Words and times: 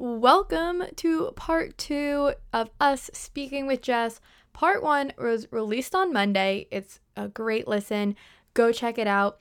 Welcome 0.00 0.84
to 0.94 1.32
part 1.34 1.76
two 1.76 2.34
of 2.52 2.70
us 2.78 3.10
speaking 3.12 3.66
with 3.66 3.82
Jess. 3.82 4.20
Part 4.52 4.80
one 4.80 5.12
was 5.18 5.48
released 5.50 5.92
on 5.92 6.12
Monday. 6.12 6.68
It's 6.70 7.00
a 7.16 7.26
great 7.26 7.66
listen. 7.66 8.14
Go 8.54 8.70
check 8.70 8.96
it 8.96 9.08
out. 9.08 9.40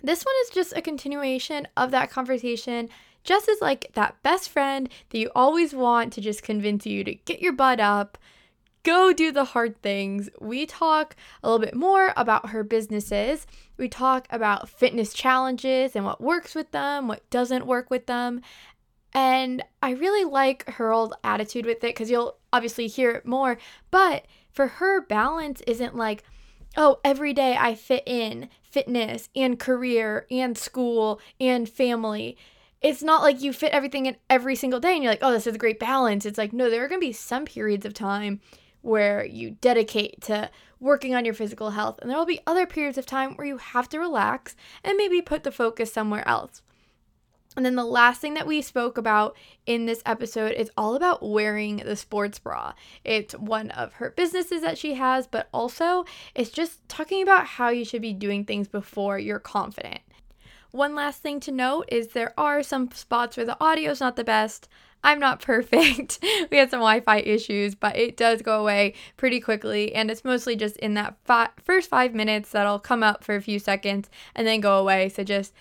This 0.00 0.22
one 0.22 0.36
is 0.44 0.50
just 0.50 0.72
a 0.76 0.82
continuation 0.82 1.66
of 1.76 1.90
that 1.90 2.12
conversation. 2.12 2.90
Jess 3.24 3.48
is 3.48 3.60
like 3.60 3.90
that 3.94 4.22
best 4.22 4.50
friend 4.50 4.88
that 5.10 5.18
you 5.18 5.32
always 5.34 5.74
want 5.74 6.12
to 6.12 6.20
just 6.20 6.44
convince 6.44 6.86
you 6.86 7.02
to 7.02 7.14
get 7.14 7.42
your 7.42 7.52
butt 7.52 7.80
up, 7.80 8.18
go 8.84 9.12
do 9.12 9.32
the 9.32 9.44
hard 9.44 9.80
things. 9.82 10.28
We 10.40 10.66
talk 10.66 11.16
a 11.42 11.50
little 11.50 11.64
bit 11.64 11.74
more 11.74 12.12
about 12.16 12.50
her 12.50 12.64
businesses. 12.64 13.46
We 13.76 13.88
talk 13.88 14.26
about 14.30 14.68
fitness 14.68 15.12
challenges 15.12 15.96
and 15.96 16.04
what 16.04 16.20
works 16.20 16.54
with 16.54 16.70
them, 16.72 17.08
what 17.08 17.28
doesn't 17.30 17.66
work 17.66 17.90
with 17.90 18.06
them. 18.06 18.42
And 19.14 19.62
I 19.82 19.90
really 19.90 20.24
like 20.24 20.68
her 20.70 20.92
old 20.92 21.14
attitude 21.22 21.66
with 21.66 21.78
it 21.78 21.94
because 21.94 22.10
you'll 22.10 22.38
obviously 22.52 22.86
hear 22.86 23.10
it 23.10 23.26
more. 23.26 23.58
But 23.90 24.26
for 24.50 24.66
her, 24.66 25.00
balance 25.02 25.60
isn't 25.66 25.96
like, 25.96 26.24
oh, 26.76 26.98
every 27.04 27.32
day 27.34 27.56
I 27.58 27.74
fit 27.74 28.02
in 28.06 28.48
fitness 28.62 29.28
and 29.36 29.58
career 29.58 30.26
and 30.30 30.56
school 30.56 31.20
and 31.38 31.68
family. 31.68 32.38
It's 32.80 33.02
not 33.02 33.22
like 33.22 33.42
you 33.42 33.52
fit 33.52 33.72
everything 33.72 34.06
in 34.06 34.16
every 34.30 34.56
single 34.56 34.80
day 34.80 34.94
and 34.94 35.02
you're 35.02 35.12
like, 35.12 35.22
oh, 35.22 35.32
this 35.32 35.46
is 35.46 35.54
a 35.54 35.58
great 35.58 35.78
balance. 35.78 36.24
It's 36.24 36.38
like, 36.38 36.52
no, 36.52 36.70
there 36.70 36.84
are 36.84 36.88
going 36.88 37.00
to 37.00 37.06
be 37.06 37.12
some 37.12 37.44
periods 37.44 37.84
of 37.84 37.94
time 37.94 38.40
where 38.80 39.24
you 39.24 39.50
dedicate 39.50 40.20
to 40.22 40.50
working 40.80 41.14
on 41.14 41.24
your 41.24 41.34
physical 41.34 41.70
health, 41.70 42.00
and 42.02 42.10
there 42.10 42.18
will 42.18 42.26
be 42.26 42.40
other 42.44 42.66
periods 42.66 42.98
of 42.98 43.06
time 43.06 43.36
where 43.36 43.46
you 43.46 43.56
have 43.56 43.88
to 43.88 44.00
relax 44.00 44.56
and 44.82 44.96
maybe 44.96 45.22
put 45.22 45.44
the 45.44 45.52
focus 45.52 45.92
somewhere 45.92 46.26
else. 46.26 46.60
And 47.56 47.66
then 47.66 47.76
the 47.76 47.84
last 47.84 48.20
thing 48.20 48.34
that 48.34 48.46
we 48.46 48.62
spoke 48.62 48.96
about 48.96 49.36
in 49.66 49.86
this 49.86 50.02
episode 50.06 50.52
is 50.52 50.70
all 50.76 50.94
about 50.94 51.22
wearing 51.22 51.76
the 51.78 51.96
sports 51.96 52.38
bra. 52.38 52.72
It's 53.04 53.34
one 53.34 53.70
of 53.70 53.94
her 53.94 54.10
businesses 54.10 54.62
that 54.62 54.78
she 54.78 54.94
has, 54.94 55.26
but 55.26 55.48
also 55.52 56.04
it's 56.34 56.50
just 56.50 56.86
talking 56.88 57.22
about 57.22 57.46
how 57.46 57.68
you 57.68 57.84
should 57.84 58.02
be 58.02 58.14
doing 58.14 58.44
things 58.44 58.68
before 58.68 59.18
you're 59.18 59.38
confident. 59.38 60.00
One 60.70 60.94
last 60.94 61.22
thing 61.22 61.38
to 61.40 61.52
note 61.52 61.88
is 61.88 62.08
there 62.08 62.32
are 62.38 62.62
some 62.62 62.90
spots 62.92 63.36
where 63.36 63.44
the 63.44 63.62
audio 63.62 63.90
is 63.90 64.00
not 64.00 64.16
the 64.16 64.24
best. 64.24 64.68
I'm 65.04 65.18
not 65.18 65.42
perfect. 65.42 66.18
we 66.50 66.56
had 66.56 66.70
some 66.70 66.80
Wi 66.80 67.00
Fi 67.00 67.18
issues, 67.18 67.74
but 67.74 67.96
it 67.96 68.16
does 68.16 68.40
go 68.40 68.60
away 68.60 68.94
pretty 69.18 69.40
quickly. 69.40 69.94
And 69.94 70.10
it's 70.10 70.24
mostly 70.24 70.56
just 70.56 70.76
in 70.78 70.94
that 70.94 71.16
fi- 71.24 71.50
first 71.62 71.90
five 71.90 72.14
minutes 72.14 72.50
that'll 72.50 72.78
come 72.78 73.02
up 73.02 73.22
for 73.22 73.34
a 73.34 73.42
few 73.42 73.58
seconds 73.58 74.08
and 74.34 74.46
then 74.46 74.60
go 74.60 74.78
away. 74.78 75.10
So 75.10 75.22
just 75.24 75.52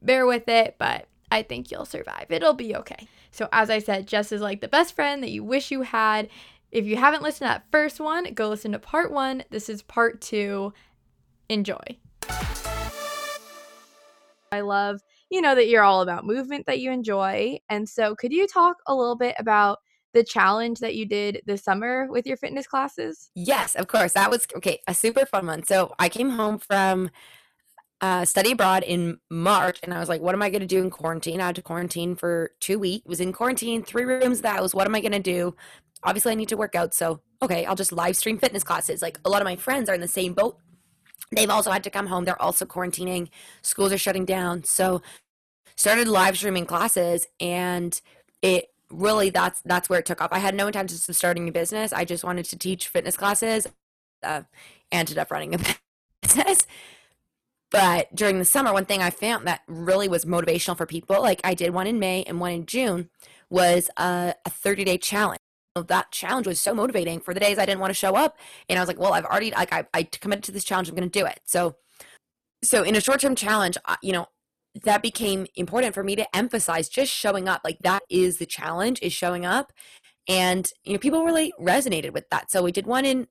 bear 0.00 0.24
with 0.26 0.48
it. 0.48 0.76
But 0.78 1.06
I 1.30 1.42
think 1.42 1.70
you'll 1.70 1.84
survive. 1.84 2.26
It'll 2.30 2.54
be 2.54 2.74
okay. 2.76 3.08
So, 3.30 3.48
as 3.52 3.70
I 3.70 3.78
said, 3.78 4.06
Jess 4.06 4.32
is 4.32 4.40
like 4.40 4.60
the 4.60 4.68
best 4.68 4.94
friend 4.94 5.22
that 5.22 5.30
you 5.30 5.44
wish 5.44 5.70
you 5.70 5.82
had. 5.82 6.28
If 6.72 6.86
you 6.86 6.96
haven't 6.96 7.22
listened 7.22 7.48
to 7.48 7.54
that 7.54 7.66
first 7.70 8.00
one, 8.00 8.32
go 8.34 8.48
listen 8.48 8.72
to 8.72 8.78
part 8.78 9.12
one. 9.12 9.44
This 9.50 9.68
is 9.68 9.82
part 9.82 10.20
two. 10.20 10.72
Enjoy. 11.48 11.82
I 14.52 14.60
love, 14.60 15.00
you 15.30 15.40
know, 15.40 15.54
that 15.54 15.68
you're 15.68 15.84
all 15.84 16.02
about 16.02 16.26
movement 16.26 16.66
that 16.66 16.80
you 16.80 16.90
enjoy. 16.90 17.58
And 17.68 17.88
so, 17.88 18.16
could 18.16 18.32
you 18.32 18.46
talk 18.48 18.76
a 18.86 18.94
little 18.94 19.16
bit 19.16 19.36
about 19.38 19.78
the 20.12 20.24
challenge 20.24 20.80
that 20.80 20.96
you 20.96 21.06
did 21.06 21.40
this 21.46 21.62
summer 21.62 22.08
with 22.10 22.26
your 22.26 22.36
fitness 22.36 22.66
classes? 22.66 23.30
Yes, 23.36 23.76
of 23.76 23.86
course. 23.86 24.14
That 24.14 24.30
was 24.30 24.46
okay, 24.56 24.80
a 24.88 24.94
super 24.94 25.24
fun 25.26 25.46
one. 25.46 25.62
So, 25.62 25.94
I 26.00 26.08
came 26.08 26.30
home 26.30 26.58
from 26.58 27.10
uh, 28.00 28.24
study 28.24 28.52
abroad 28.52 28.82
in 28.82 29.18
March, 29.30 29.78
and 29.82 29.92
I 29.92 29.98
was 29.98 30.08
like, 30.08 30.20
"What 30.20 30.34
am 30.34 30.42
I 30.42 30.50
going 30.50 30.60
to 30.60 30.66
do 30.66 30.82
in 30.82 30.90
quarantine?" 30.90 31.40
I 31.40 31.46
had 31.46 31.56
to 31.56 31.62
quarantine 31.62 32.16
for 32.16 32.52
two 32.60 32.78
weeks. 32.78 33.06
Was 33.06 33.20
in 33.20 33.32
quarantine, 33.32 33.82
three 33.82 34.04
rooms 34.04 34.38
of 34.38 34.42
the 34.42 34.50
house. 34.50 34.74
What 34.74 34.86
am 34.86 34.94
I 34.94 35.00
going 35.00 35.12
to 35.12 35.18
do? 35.18 35.54
Obviously, 36.02 36.32
I 36.32 36.34
need 36.34 36.48
to 36.48 36.56
work 36.56 36.74
out, 36.74 36.94
so 36.94 37.20
okay, 37.42 37.66
I'll 37.66 37.76
just 37.76 37.92
live 37.92 38.16
stream 38.16 38.38
fitness 38.38 38.64
classes. 38.64 39.02
Like 39.02 39.18
a 39.24 39.28
lot 39.28 39.42
of 39.42 39.44
my 39.44 39.56
friends 39.56 39.88
are 39.90 39.94
in 39.94 40.00
the 40.00 40.08
same 40.08 40.32
boat. 40.32 40.56
They've 41.32 41.50
also 41.50 41.70
had 41.70 41.84
to 41.84 41.90
come 41.90 42.06
home. 42.06 42.24
They're 42.24 42.40
also 42.40 42.64
quarantining. 42.64 43.28
Schools 43.62 43.92
are 43.92 43.98
shutting 43.98 44.24
down, 44.24 44.64
so 44.64 45.02
started 45.76 46.08
live 46.08 46.38
streaming 46.38 46.66
classes, 46.66 47.26
and 47.38 48.00
it 48.40 48.68
really 48.90 49.28
that's 49.28 49.60
that's 49.66 49.90
where 49.90 49.98
it 49.98 50.06
took 50.06 50.22
off. 50.22 50.32
I 50.32 50.38
had 50.38 50.54
no 50.54 50.66
intentions 50.66 51.06
of 51.06 51.16
starting 51.16 51.48
a 51.48 51.52
business. 51.52 51.92
I 51.92 52.06
just 52.06 52.24
wanted 52.24 52.46
to 52.46 52.56
teach 52.56 52.88
fitness 52.88 53.18
classes. 53.18 53.66
Uh, 54.22 54.42
ended 54.90 55.18
up 55.18 55.30
running 55.30 55.54
a 55.54 55.58
business 56.22 56.66
but 57.70 58.14
during 58.14 58.38
the 58.38 58.44
summer, 58.44 58.72
one 58.72 58.84
thing 58.84 59.02
I 59.02 59.10
found 59.10 59.46
that 59.46 59.62
really 59.68 60.08
was 60.08 60.24
motivational 60.24 60.76
for 60.76 60.86
people, 60.86 61.22
like 61.22 61.40
I 61.44 61.54
did 61.54 61.70
one 61.70 61.86
in 61.86 61.98
May 61.98 62.24
and 62.24 62.40
one 62.40 62.52
in 62.52 62.66
June, 62.66 63.10
was 63.48 63.88
a, 63.96 64.34
a 64.44 64.50
30 64.50 64.84
day 64.84 64.98
challenge. 64.98 65.38
That 65.76 66.10
challenge 66.10 66.48
was 66.48 66.60
so 66.60 66.74
motivating 66.74 67.20
for 67.20 67.32
the 67.32 67.40
days 67.40 67.58
I 67.58 67.64
didn't 67.64 67.80
want 67.80 67.90
to 67.90 67.94
show 67.94 68.16
up. 68.16 68.36
And 68.68 68.78
I 68.78 68.82
was 68.82 68.88
like, 68.88 68.98
well, 68.98 69.12
I've 69.12 69.24
already, 69.24 69.52
like, 69.52 69.72
I, 69.72 69.84
I 69.94 70.02
committed 70.02 70.44
to 70.44 70.52
this 70.52 70.64
challenge. 70.64 70.88
I'm 70.88 70.96
going 70.96 71.08
to 71.08 71.18
do 71.18 71.26
it. 71.26 71.40
So, 71.44 71.76
so 72.62 72.82
in 72.82 72.96
a 72.96 73.00
short 73.00 73.20
term 73.20 73.36
challenge, 73.36 73.78
you 74.02 74.12
know, 74.12 74.26
that 74.84 75.02
became 75.02 75.46
important 75.54 75.94
for 75.94 76.04
me 76.04 76.16
to 76.16 76.36
emphasize 76.36 76.88
just 76.88 77.12
showing 77.12 77.48
up. 77.48 77.62
Like 77.64 77.78
that 77.80 78.02
is 78.08 78.38
the 78.38 78.46
challenge 78.46 79.00
is 79.02 79.12
showing 79.12 79.44
up. 79.44 79.72
And, 80.28 80.68
you 80.84 80.92
know, 80.92 80.98
people 80.98 81.24
really 81.24 81.52
resonated 81.60 82.12
with 82.12 82.28
that. 82.30 82.50
So 82.50 82.62
we 82.62 82.72
did 82.72 82.86
one 82.86 83.04
in 83.04 83.26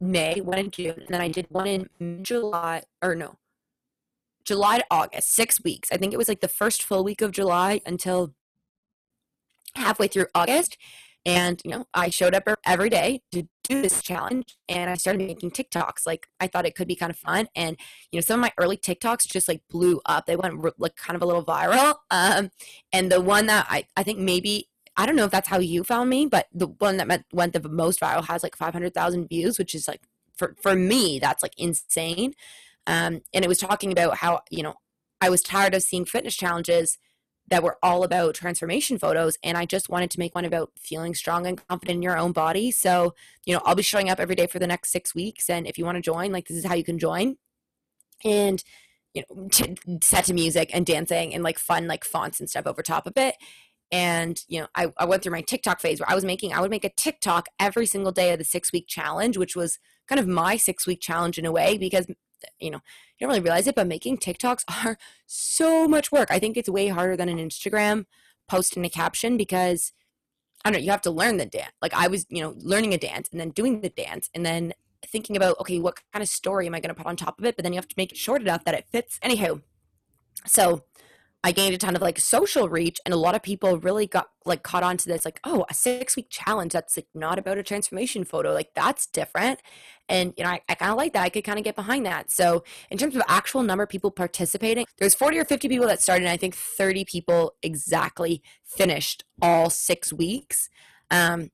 May, 0.00 0.40
one 0.40 0.58
in 0.58 0.70
June, 0.70 0.94
and 0.96 1.08
then 1.08 1.20
I 1.20 1.28
did 1.28 1.46
one 1.48 1.66
in 1.66 2.22
July, 2.22 2.82
or 3.02 3.16
no, 3.16 3.36
July 4.48 4.78
to 4.78 4.84
August, 4.90 5.34
six 5.34 5.62
weeks. 5.62 5.90
I 5.92 5.98
think 5.98 6.14
it 6.14 6.16
was 6.16 6.26
like 6.26 6.40
the 6.40 6.48
first 6.48 6.82
full 6.82 7.04
week 7.04 7.20
of 7.20 7.32
July 7.32 7.82
until 7.84 8.34
halfway 9.76 10.08
through 10.08 10.26
August. 10.34 10.78
And, 11.26 11.60
you 11.62 11.70
know, 11.70 11.84
I 11.92 12.08
showed 12.08 12.34
up 12.34 12.44
every 12.64 12.88
day 12.88 13.20
to 13.32 13.42
do 13.64 13.82
this 13.82 14.02
challenge 14.02 14.56
and 14.66 14.88
I 14.88 14.94
started 14.94 15.26
making 15.26 15.50
TikToks. 15.50 16.06
Like, 16.06 16.28
I 16.40 16.46
thought 16.46 16.64
it 16.64 16.74
could 16.74 16.88
be 16.88 16.96
kind 16.96 17.10
of 17.10 17.18
fun. 17.18 17.48
And, 17.54 17.76
you 18.10 18.16
know, 18.16 18.22
some 18.22 18.40
of 18.40 18.42
my 18.42 18.52
early 18.56 18.78
TikToks 18.78 19.26
just 19.26 19.48
like 19.48 19.60
blew 19.68 20.00
up. 20.06 20.24
They 20.24 20.36
went 20.36 20.64
like 20.78 20.96
kind 20.96 21.16
of 21.16 21.22
a 21.22 21.26
little 21.26 21.44
viral. 21.44 21.96
Um, 22.10 22.50
and 22.90 23.12
the 23.12 23.20
one 23.20 23.44
that 23.46 23.66
I, 23.68 23.84
I 23.98 24.02
think 24.02 24.18
maybe, 24.18 24.70
I 24.96 25.04
don't 25.04 25.16
know 25.16 25.26
if 25.26 25.30
that's 25.30 25.48
how 25.48 25.58
you 25.58 25.84
found 25.84 26.08
me, 26.08 26.24
but 26.24 26.46
the 26.54 26.68
one 26.68 26.96
that 26.96 27.24
went 27.34 27.52
the 27.52 27.68
most 27.68 28.00
viral 28.00 28.26
has 28.26 28.42
like 28.42 28.56
500,000 28.56 29.28
views, 29.28 29.58
which 29.58 29.74
is 29.74 29.86
like, 29.86 30.00
for, 30.34 30.56
for 30.62 30.74
me, 30.74 31.18
that's 31.18 31.42
like 31.42 31.54
insane. 31.58 32.32
Um, 32.88 33.20
and 33.34 33.44
it 33.44 33.48
was 33.48 33.58
talking 33.58 33.92
about 33.92 34.16
how, 34.16 34.40
you 34.50 34.62
know, 34.62 34.74
I 35.20 35.28
was 35.28 35.42
tired 35.42 35.74
of 35.74 35.82
seeing 35.82 36.06
fitness 36.06 36.34
challenges 36.34 36.98
that 37.48 37.62
were 37.62 37.78
all 37.82 38.02
about 38.02 38.34
transformation 38.34 38.98
photos. 38.98 39.36
And 39.42 39.56
I 39.56 39.66
just 39.66 39.88
wanted 39.88 40.10
to 40.12 40.18
make 40.18 40.34
one 40.34 40.44
about 40.44 40.72
feeling 40.78 41.14
strong 41.14 41.46
and 41.46 41.62
confident 41.68 41.96
in 41.96 42.02
your 42.02 42.18
own 42.18 42.32
body. 42.32 42.70
So, 42.70 43.14
you 43.44 43.54
know, 43.54 43.60
I'll 43.64 43.74
be 43.74 43.82
showing 43.82 44.10
up 44.10 44.18
every 44.18 44.34
day 44.34 44.46
for 44.46 44.58
the 44.58 44.66
next 44.66 44.90
six 44.90 45.14
weeks. 45.14 45.48
And 45.48 45.66
if 45.66 45.78
you 45.78 45.84
want 45.84 45.96
to 45.96 46.02
join, 46.02 46.32
like, 46.32 46.48
this 46.48 46.56
is 46.56 46.64
how 46.64 46.74
you 46.74 46.84
can 46.84 46.98
join. 46.98 47.36
And, 48.24 48.62
you 49.14 49.22
know, 49.30 49.48
t- 49.48 49.76
set 50.02 50.24
to 50.24 50.34
music 50.34 50.70
and 50.72 50.84
dancing 50.84 51.34
and 51.34 51.42
like 51.42 51.58
fun, 51.58 51.86
like 51.86 52.04
fonts 52.04 52.40
and 52.40 52.48
stuff 52.48 52.66
over 52.66 52.82
top 52.82 53.06
of 53.06 53.14
it. 53.16 53.36
And, 53.90 54.38
you 54.48 54.60
know, 54.60 54.66
I, 54.74 54.92
I 54.98 55.06
went 55.06 55.22
through 55.22 55.32
my 55.32 55.40
TikTok 55.40 55.80
phase 55.80 56.00
where 56.00 56.10
I 56.10 56.14
was 56.14 56.24
making, 56.24 56.52
I 56.52 56.60
would 56.60 56.70
make 56.70 56.84
a 56.84 56.90
TikTok 56.90 57.48
every 57.58 57.86
single 57.86 58.12
day 58.12 58.32
of 58.32 58.38
the 58.38 58.44
six 58.44 58.72
week 58.72 58.86
challenge, 58.86 59.38
which 59.38 59.56
was 59.56 59.78
kind 60.06 60.18
of 60.18 60.28
my 60.28 60.56
six 60.56 60.86
week 60.86 61.00
challenge 61.00 61.38
in 61.38 61.46
a 61.46 61.52
way 61.52 61.78
because 61.78 62.06
you 62.58 62.70
know, 62.70 62.80
you 63.18 63.26
don't 63.26 63.28
really 63.28 63.40
realize 63.40 63.66
it, 63.66 63.74
but 63.74 63.86
making 63.86 64.18
TikToks 64.18 64.64
are 64.86 64.98
so 65.26 65.88
much 65.88 66.12
work. 66.12 66.28
I 66.30 66.38
think 66.38 66.56
it's 66.56 66.68
way 66.68 66.88
harder 66.88 67.16
than 67.16 67.28
an 67.28 67.38
Instagram 67.38 68.06
post 68.48 68.76
in 68.76 68.84
a 68.84 68.90
caption 68.90 69.36
because 69.36 69.92
I 70.64 70.70
don't 70.70 70.80
know, 70.80 70.84
you 70.84 70.90
have 70.90 71.02
to 71.02 71.10
learn 71.10 71.36
the 71.36 71.46
dance. 71.46 71.72
Like 71.80 71.94
I 71.94 72.08
was, 72.08 72.26
you 72.28 72.42
know, 72.42 72.54
learning 72.58 72.94
a 72.94 72.98
dance 72.98 73.28
and 73.30 73.40
then 73.40 73.50
doing 73.50 73.80
the 73.80 73.90
dance 73.90 74.28
and 74.34 74.44
then 74.44 74.72
thinking 75.06 75.36
about, 75.36 75.58
okay, 75.60 75.78
what 75.78 76.00
kind 76.12 76.22
of 76.22 76.28
story 76.28 76.66
am 76.66 76.74
I 76.74 76.80
going 76.80 76.94
to 76.94 76.94
put 76.94 77.06
on 77.06 77.16
top 77.16 77.38
of 77.38 77.44
it? 77.44 77.56
But 77.56 77.62
then 77.62 77.72
you 77.72 77.78
have 77.78 77.88
to 77.88 77.94
make 77.96 78.12
it 78.12 78.18
short 78.18 78.42
enough 78.42 78.64
that 78.64 78.74
it 78.74 78.86
fits. 78.90 79.18
Anyhow, 79.22 79.60
so 80.46 80.84
I 81.44 81.52
gained 81.52 81.74
a 81.74 81.78
ton 81.78 81.94
of 81.94 82.02
like 82.02 82.18
social 82.18 82.68
reach, 82.68 82.98
and 83.04 83.14
a 83.14 83.16
lot 83.16 83.36
of 83.36 83.42
people 83.42 83.78
really 83.78 84.06
got 84.06 84.28
like 84.44 84.64
caught 84.64 84.82
on 84.82 84.96
to 84.96 85.08
this, 85.08 85.24
like, 85.24 85.38
oh, 85.44 85.64
a 85.70 85.74
six 85.74 86.16
week 86.16 86.26
challenge 86.30 86.72
that's 86.72 86.96
like 86.96 87.06
not 87.14 87.38
about 87.38 87.58
a 87.58 87.62
transformation 87.62 88.24
photo, 88.24 88.52
like 88.52 88.70
that's 88.74 89.06
different. 89.06 89.60
And 90.08 90.34
you 90.36 90.42
know, 90.42 90.50
I, 90.50 90.60
I 90.68 90.74
kind 90.74 90.90
of 90.90 90.96
like 90.96 91.12
that. 91.12 91.22
I 91.22 91.28
could 91.28 91.44
kind 91.44 91.58
of 91.58 91.64
get 91.64 91.76
behind 91.76 92.04
that. 92.06 92.30
So 92.32 92.64
in 92.90 92.98
terms 92.98 93.14
of 93.14 93.22
actual 93.28 93.62
number 93.62 93.84
of 93.84 93.88
people 93.88 94.10
participating, 94.10 94.84
there's 94.98 95.14
40 95.14 95.38
or 95.38 95.44
50 95.44 95.68
people 95.68 95.86
that 95.86 96.02
started, 96.02 96.24
and 96.24 96.32
I 96.32 96.36
think 96.36 96.56
30 96.56 97.04
people 97.04 97.54
exactly 97.62 98.42
finished 98.64 99.24
all 99.40 99.70
six 99.70 100.12
weeks. 100.12 100.68
Um, 101.10 101.50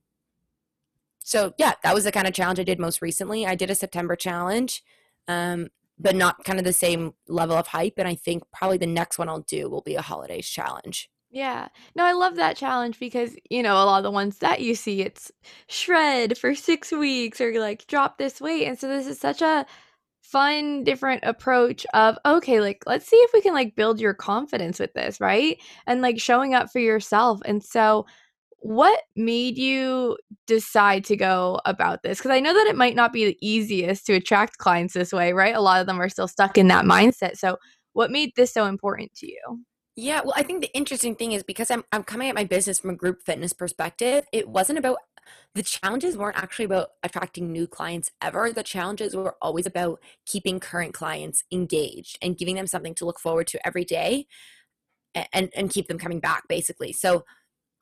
so 1.19 1.53
yeah, 1.57 1.73
that 1.83 1.93
was 1.93 2.05
the 2.05 2.11
kind 2.11 2.27
of 2.27 2.33
challenge 2.33 2.59
I 2.59 2.63
did 2.63 2.79
most 2.79 3.01
recently. 3.01 3.45
I 3.45 3.55
did 3.55 3.69
a 3.69 3.75
September 3.75 4.15
challenge. 4.15 4.83
Um, 5.27 5.69
but 5.97 6.15
not 6.15 6.43
kind 6.43 6.59
of 6.59 6.65
the 6.65 6.73
same 6.73 7.13
level 7.27 7.55
of 7.55 7.67
hype. 7.67 7.93
And 7.97 8.07
I 8.07 8.15
think 8.15 8.43
probably 8.51 8.77
the 8.77 8.85
next 8.85 9.17
one 9.17 9.29
I'll 9.29 9.41
do 9.41 9.69
will 9.69 9.81
be 9.81 9.95
a 9.95 10.01
holidays 10.01 10.47
challenge. 10.47 11.09
Yeah. 11.31 11.67
No, 11.95 12.05
I 12.05 12.13
love 12.13 12.35
that 12.35 12.55
challenge 12.55 12.99
because, 12.99 13.35
you 13.49 13.61
know, 13.61 13.73
a 13.73 13.83
lot 13.83 13.97
of 13.97 14.03
the 14.03 14.11
ones 14.11 14.37
that 14.37 14.61
you 14.61 14.73
see, 14.73 15.01
it's 15.01 15.31
shred 15.67 16.37
for 16.37 16.55
six 16.55 16.91
weeks 16.91 17.41
or 17.41 17.59
like 17.59 17.87
drop 17.87 18.17
this 18.17 18.39
weight. 18.39 18.67
And 18.67 18.79
so 18.79 18.87
this 18.87 19.07
is 19.07 19.19
such 19.19 19.41
a 19.41 19.65
fun, 20.21 20.83
different 20.83 21.23
approach 21.25 21.85
of, 21.93 22.17
okay, 22.25 22.61
like, 22.61 22.83
let's 22.85 23.07
see 23.07 23.17
if 23.17 23.31
we 23.33 23.41
can 23.41 23.53
like 23.53 23.75
build 23.75 23.99
your 23.99 24.13
confidence 24.13 24.79
with 24.79 24.93
this, 24.93 25.19
right? 25.19 25.57
And 25.87 26.01
like 26.01 26.19
showing 26.19 26.53
up 26.53 26.71
for 26.71 26.79
yourself. 26.79 27.41
And 27.45 27.63
so 27.63 28.05
what 28.65 29.03
made 29.15 29.59
you 29.59 30.17
decide 30.47 31.05
to 31.05 31.15
go 31.15 31.61
about 31.65 32.01
this? 32.01 32.17
Because 32.17 32.31
I 32.31 32.39
know 32.39 32.51
that 32.51 32.65
it 32.65 32.75
might 32.75 32.95
not 32.95 33.13
be 33.13 33.23
the 33.23 33.37
easiest 33.39 34.07
to 34.07 34.13
attract 34.13 34.57
clients 34.57 34.95
this 34.95 35.13
way, 35.13 35.33
right? 35.33 35.53
A 35.53 35.61
lot 35.61 35.81
of 35.81 35.85
them 35.85 36.01
are 36.01 36.09
still 36.09 36.27
stuck 36.27 36.57
in 36.57 36.67
that 36.69 36.83
mindset. 36.83 37.37
So, 37.37 37.57
what 37.93 38.09
made 38.09 38.31
this 38.35 38.51
so 38.51 38.65
important 38.65 39.13
to 39.17 39.27
you? 39.27 39.63
Yeah, 39.95 40.21
well, 40.21 40.33
I 40.35 40.41
think 40.41 40.61
the 40.61 40.75
interesting 40.75 41.15
thing 41.15 41.33
is 41.33 41.43
because 41.43 41.69
I'm 41.69 41.83
I'm 41.91 42.01
coming 42.03 42.27
at 42.27 42.33
my 42.33 42.43
business 42.43 42.79
from 42.79 42.89
a 42.89 42.95
group 42.95 43.21
fitness 43.23 43.53
perspective, 43.53 44.25
it 44.33 44.49
wasn't 44.49 44.79
about 44.79 44.97
the 45.53 45.61
challenges 45.61 46.17
weren't 46.17 46.37
actually 46.37 46.65
about 46.65 46.87
attracting 47.03 47.51
new 47.51 47.67
clients 47.67 48.09
ever. 48.19 48.51
The 48.51 48.63
challenges 48.63 49.15
were 49.15 49.35
always 49.43 49.67
about 49.67 49.99
keeping 50.25 50.59
current 50.59 50.95
clients 50.95 51.43
engaged 51.51 52.17
and 52.19 52.35
giving 52.35 52.55
them 52.55 52.65
something 52.65 52.95
to 52.95 53.05
look 53.05 53.19
forward 53.19 53.45
to 53.47 53.67
every 53.67 53.85
day 53.85 54.25
and 55.31 55.51
and 55.55 55.69
keep 55.69 55.87
them 55.87 55.99
coming 55.99 56.19
back 56.19 56.45
basically. 56.49 56.93
So 56.93 57.25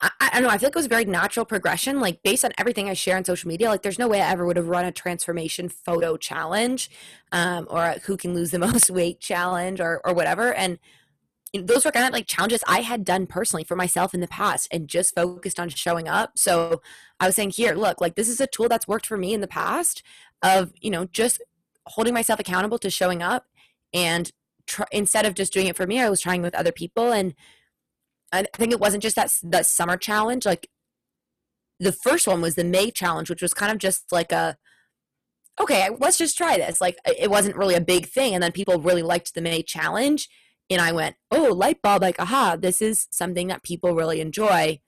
I, 0.04 0.10
I 0.20 0.30
don't 0.34 0.44
know. 0.44 0.48
I 0.48 0.58
feel 0.58 0.68
like 0.68 0.76
it 0.76 0.78
was 0.78 0.86
a 0.86 0.90
very 0.90 1.04
natural 1.04 1.46
progression. 1.46 2.00
Like 2.00 2.22
based 2.22 2.44
on 2.44 2.52
everything 2.58 2.88
I 2.88 2.94
share 2.94 3.16
on 3.16 3.24
social 3.24 3.48
media, 3.48 3.68
like 3.68 3.82
there's 3.82 3.98
no 3.98 4.08
way 4.08 4.20
I 4.20 4.30
ever 4.30 4.46
would 4.46 4.56
have 4.56 4.68
run 4.68 4.84
a 4.84 4.92
transformation 4.92 5.68
photo 5.68 6.16
challenge, 6.16 6.90
um, 7.32 7.66
or 7.70 7.84
a 7.84 7.98
who 8.00 8.16
can 8.16 8.34
lose 8.34 8.50
the 8.50 8.58
most 8.66 8.90
weight 8.90 9.20
challenge, 9.20 9.80
or 9.80 10.00
or 10.04 10.14
whatever. 10.14 10.52
And 10.52 10.78
those 11.54 11.84
were 11.84 11.92
kind 11.92 12.06
of 12.06 12.12
like 12.12 12.26
challenges 12.26 12.64
I 12.66 12.80
had 12.80 13.04
done 13.04 13.26
personally 13.26 13.64
for 13.64 13.76
myself 13.76 14.12
in 14.12 14.20
the 14.20 14.26
past 14.26 14.66
and 14.72 14.88
just 14.88 15.14
focused 15.14 15.60
on 15.60 15.68
showing 15.68 16.08
up. 16.08 16.36
So 16.36 16.82
I 17.20 17.26
was 17.26 17.36
saying, 17.36 17.50
here, 17.50 17.74
look, 17.74 18.00
like 18.00 18.16
this 18.16 18.28
is 18.28 18.40
a 18.40 18.48
tool 18.48 18.68
that's 18.68 18.88
worked 18.88 19.06
for 19.06 19.16
me 19.16 19.32
in 19.32 19.40
the 19.40 19.46
past 19.46 20.02
of, 20.42 20.72
you 20.80 20.90
know, 20.90 21.04
just 21.06 21.40
holding 21.86 22.12
myself 22.12 22.40
accountable 22.40 22.78
to 22.78 22.90
showing 22.90 23.22
up 23.22 23.46
and 23.92 24.32
tr- 24.66 24.82
instead 24.90 25.26
of 25.26 25.34
just 25.34 25.52
doing 25.52 25.66
it 25.66 25.76
for 25.76 25.86
me, 25.86 26.00
I 26.00 26.10
was 26.10 26.20
trying 26.20 26.42
with 26.42 26.54
other 26.54 26.72
people. 26.72 27.12
And 27.12 27.34
I 28.34 28.44
think 28.56 28.72
it 28.72 28.80
wasn't 28.80 29.02
just 29.02 29.16
that, 29.16 29.32
that 29.42 29.66
summer 29.66 29.96
challenge. 29.96 30.46
Like 30.46 30.68
the 31.80 31.92
first 31.92 32.26
one 32.26 32.40
was 32.40 32.54
the 32.54 32.64
May 32.64 32.90
challenge, 32.90 33.30
which 33.30 33.42
was 33.42 33.54
kind 33.54 33.72
of 33.72 33.78
just 33.78 34.12
like 34.12 34.32
a, 34.32 34.56
okay, 35.60 35.90
let's 35.98 36.18
just 36.18 36.36
try 36.36 36.56
this. 36.56 36.80
Like 36.80 36.96
it 37.04 37.30
wasn't 37.30 37.56
really 37.56 37.74
a 37.74 37.80
big 37.80 38.06
thing. 38.06 38.34
And 38.34 38.42
then 38.42 38.52
people 38.52 38.80
really 38.80 39.02
liked 39.02 39.34
the 39.34 39.42
May 39.42 39.62
challenge 39.62 40.28
and 40.70 40.80
I 40.80 40.92
went, 40.92 41.16
oh, 41.30 41.52
light 41.52 41.82
bulb, 41.82 42.02
like, 42.02 42.18
aha, 42.18 42.56
this 42.58 42.80
is 42.80 43.06
something 43.10 43.48
that 43.48 43.62
people 43.62 43.94
really 43.94 44.20
enjoy. 44.20 44.80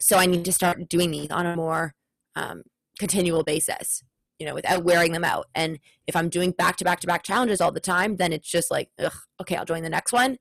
So 0.00 0.16
I 0.16 0.26
need 0.26 0.44
to 0.44 0.52
start 0.52 0.88
doing 0.88 1.10
these 1.10 1.30
on 1.30 1.46
a 1.46 1.56
more 1.56 1.94
um, 2.34 2.62
continual 2.98 3.44
basis, 3.44 4.02
you 4.38 4.46
know, 4.46 4.54
without 4.54 4.84
wearing 4.84 5.12
them 5.12 5.24
out. 5.24 5.46
And 5.54 5.78
if 6.06 6.16
I'm 6.16 6.28
doing 6.28 6.52
back 6.52 6.76
to 6.76 6.84
back 6.84 7.00
to 7.00 7.06
back 7.06 7.22
challenges 7.22 7.60
all 7.60 7.72
the 7.72 7.80
time, 7.80 8.16
then 8.16 8.32
it's 8.32 8.50
just 8.50 8.70
like, 8.70 8.88
ugh, 8.98 9.12
okay, 9.40 9.56
I'll 9.56 9.64
join 9.64 9.82
the 9.82 9.90
next 9.90 10.12
one. 10.12 10.38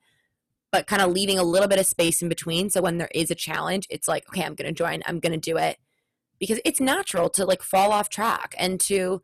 But 0.76 0.88
kind 0.88 1.02
of 1.02 1.14
leaving 1.14 1.40
a 1.40 1.44
little 1.44 1.70
bit 1.70 1.80
of 1.80 1.86
space 1.86 2.22
in 2.22 2.28
between. 2.28 2.70
So 2.70 2.82
when 2.82 2.98
there 2.98 3.08
is 3.16 3.32
a 3.32 3.36
challenge, 3.36 3.88
it's 3.90 4.10
like, 4.10 4.28
okay, 4.28 4.44
I'm 4.44 4.56
going 4.56 4.68
to 4.68 4.74
join, 4.74 5.04
I'm 5.06 5.22
going 5.22 5.32
to 5.32 5.38
do 5.40 5.56
it. 5.56 5.78
Because 6.38 6.60
it's 6.66 6.82
natural 6.82 7.30
to 7.30 7.46
like 7.46 7.62
fall 7.62 7.94
off 7.94 8.10
track 8.10 8.56
and 8.58 8.78
to, 8.82 9.22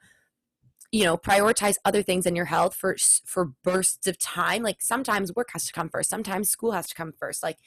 you 0.92 1.06
know 1.06 1.18
prioritize 1.18 1.76
other 1.86 2.04
things 2.04 2.26
in 2.26 2.36
your 2.36 2.46
health 2.46 2.76
for 2.76 2.96
for 3.26 3.52
bursts 3.64 4.08
of 4.08 4.18
time 4.18 4.62
like 4.62 4.82
sometimes 4.82 5.34
work 5.34 5.50
has 5.54 5.66
to 5.66 5.72
come 5.72 5.88
first 5.88 6.10
sometimes 6.10 6.50
school 6.50 6.74
has 6.74 6.88
to 6.90 6.96
come 6.96 7.14
first 7.18 7.42
like 7.42 7.58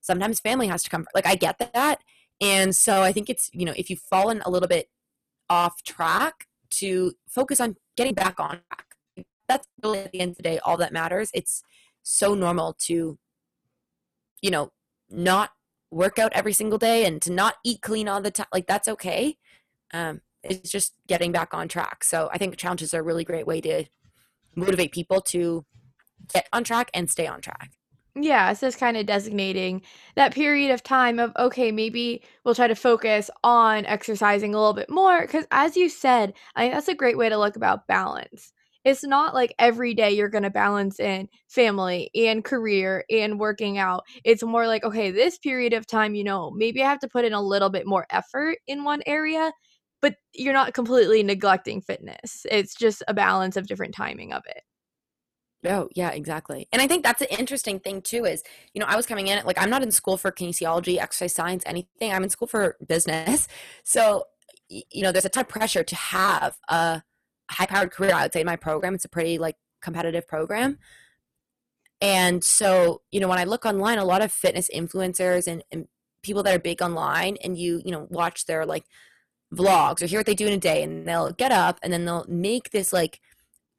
sometimes 0.00 0.40
family 0.40 0.66
has 0.66 0.82
to 0.82 0.88
come 0.88 1.02
first. 1.02 1.14
like 1.14 1.26
i 1.26 1.34
get 1.34 1.58
that 1.58 2.00
and 2.40 2.74
so 2.74 3.02
i 3.02 3.12
think 3.12 3.28
it's 3.28 3.50
you 3.52 3.66
know 3.66 3.74
if 3.76 3.90
you've 3.90 4.00
fallen 4.00 4.40
a 4.46 4.50
little 4.50 4.66
bit 4.66 4.88
off 5.50 5.82
track 5.82 6.46
to 6.70 7.12
focus 7.28 7.60
on 7.60 7.76
getting 7.98 8.14
back 8.14 8.40
on 8.40 8.60
track 8.70 8.86
that's 9.46 9.66
really 9.82 9.98
at 9.98 10.12
the 10.12 10.20
end 10.20 10.30
of 10.30 10.36
the 10.38 10.42
day 10.42 10.58
all 10.60 10.78
that 10.78 10.90
matters 10.90 11.30
it's 11.34 11.62
so 12.02 12.34
normal 12.34 12.74
to 12.78 13.18
you 14.42 14.50
know 14.50 14.72
not 15.10 15.50
work 15.90 16.18
out 16.18 16.32
every 16.34 16.52
single 16.52 16.78
day 16.78 17.04
and 17.04 17.20
to 17.20 17.32
not 17.32 17.56
eat 17.64 17.80
clean 17.82 18.08
all 18.08 18.20
the 18.20 18.30
time 18.30 18.46
like 18.52 18.66
that's 18.66 18.86
okay 18.86 19.36
um 19.92 20.20
it's 20.42 20.70
just 20.70 20.94
getting 21.06 21.32
back 21.32 21.52
on 21.52 21.68
track. 21.68 22.04
So 22.04 22.28
I 22.32 22.38
think 22.38 22.56
challenges 22.56 22.94
are 22.94 23.00
a 23.00 23.02
really 23.02 23.24
great 23.24 23.46
way 23.46 23.60
to 23.62 23.84
motivate 24.54 24.92
people 24.92 25.20
to 25.20 25.64
get 26.32 26.48
on 26.52 26.64
track 26.64 26.90
and 26.94 27.10
stay 27.10 27.26
on 27.26 27.40
track. 27.40 27.72
Yeah, 28.16 28.52
so 28.54 28.66
it's 28.66 28.76
kind 28.76 28.96
of 28.96 29.06
designating 29.06 29.82
that 30.16 30.34
period 30.34 30.72
of 30.72 30.82
time 30.82 31.20
of 31.20 31.32
okay, 31.38 31.70
maybe 31.70 32.22
we'll 32.44 32.56
try 32.56 32.66
to 32.66 32.74
focus 32.74 33.30
on 33.44 33.86
exercising 33.86 34.52
a 34.52 34.58
little 34.58 34.74
bit 34.74 34.90
more 34.90 35.22
because 35.22 35.46
as 35.52 35.76
you 35.76 35.88
said, 35.88 36.34
I 36.56 36.62
think 36.62 36.74
that's 36.74 36.88
a 36.88 36.94
great 36.94 37.16
way 37.16 37.28
to 37.28 37.38
look 37.38 37.56
about 37.56 37.86
balance. 37.86 38.52
It's 38.84 39.04
not 39.04 39.34
like 39.34 39.54
every 39.58 39.94
day 39.94 40.10
you're 40.12 40.28
going 40.28 40.44
to 40.44 40.50
balance 40.50 41.00
in 41.00 41.28
family 41.48 42.10
and 42.14 42.44
career 42.44 43.04
and 43.10 43.38
working 43.38 43.78
out. 43.78 44.04
It's 44.24 44.42
more 44.42 44.66
like 44.66 44.84
okay, 44.84 45.10
this 45.10 45.38
period 45.38 45.72
of 45.72 45.86
time, 45.86 46.14
you 46.14 46.24
know, 46.24 46.50
maybe 46.50 46.82
I 46.82 46.88
have 46.88 47.00
to 47.00 47.08
put 47.08 47.24
in 47.24 47.32
a 47.32 47.42
little 47.42 47.70
bit 47.70 47.86
more 47.86 48.06
effort 48.10 48.58
in 48.66 48.84
one 48.84 49.02
area 49.06 49.52
but 50.02 50.14
you're 50.34 50.54
not 50.54 50.74
completely 50.74 51.22
neglecting 51.22 51.80
fitness. 51.80 52.46
It's 52.50 52.74
just 52.74 53.02
a 53.08 53.14
balance 53.14 53.56
of 53.56 53.66
different 53.66 53.94
timing 53.94 54.32
of 54.32 54.42
it. 54.46 54.62
Oh, 55.66 55.90
yeah, 55.94 56.10
exactly. 56.10 56.66
And 56.72 56.80
I 56.80 56.86
think 56.86 57.04
that's 57.04 57.20
an 57.20 57.28
interesting 57.38 57.80
thing 57.80 58.00
too 58.00 58.24
is, 58.24 58.42
you 58.72 58.80
know, 58.80 58.86
I 58.88 58.96
was 58.96 59.04
coming 59.04 59.26
in 59.26 59.44
like 59.44 59.60
I'm 59.60 59.68
not 59.68 59.82
in 59.82 59.90
school 59.90 60.16
for 60.16 60.32
kinesiology, 60.32 60.98
exercise 60.98 61.34
science, 61.34 61.62
anything. 61.66 62.12
I'm 62.12 62.24
in 62.24 62.30
school 62.30 62.48
for 62.48 62.76
business. 62.86 63.46
So, 63.84 64.24
you 64.68 65.02
know, 65.02 65.12
there's 65.12 65.24
a 65.26 65.28
ton 65.28 65.42
of 65.42 65.48
pressure 65.48 65.82
to 65.82 65.96
have 65.96 66.56
a 66.68 67.02
high 67.50 67.66
powered 67.66 67.90
career. 67.90 68.14
I 68.14 68.22
would 68.22 68.32
say 68.32 68.40
in 68.40 68.46
my 68.46 68.56
program, 68.56 68.94
it's 68.94 69.04
a 69.04 69.08
pretty 69.08 69.38
like 69.38 69.56
competitive 69.80 70.26
program. 70.26 70.78
And 72.00 72.42
so, 72.42 73.02
you 73.10 73.20
know, 73.20 73.28
when 73.28 73.38
I 73.38 73.44
look 73.44 73.66
online, 73.66 73.98
a 73.98 74.04
lot 74.04 74.22
of 74.22 74.32
fitness 74.32 74.70
influencers 74.74 75.46
and, 75.46 75.62
and 75.70 75.86
people 76.22 76.42
that 76.42 76.54
are 76.54 76.58
big 76.58 76.80
online 76.80 77.36
and 77.44 77.58
you, 77.58 77.82
you 77.84 77.92
know, 77.92 78.06
watch 78.10 78.46
their 78.46 78.64
like 78.64 78.84
vlogs 79.54 80.02
or 80.02 80.06
hear 80.06 80.20
what 80.20 80.26
they 80.26 80.34
do 80.34 80.46
in 80.46 80.52
a 80.52 80.58
day 80.58 80.82
and 80.82 81.06
they'll 81.06 81.32
get 81.32 81.52
up 81.52 81.78
and 81.82 81.92
then 81.92 82.04
they'll 82.04 82.24
make 82.28 82.70
this 82.70 82.92
like 82.92 83.20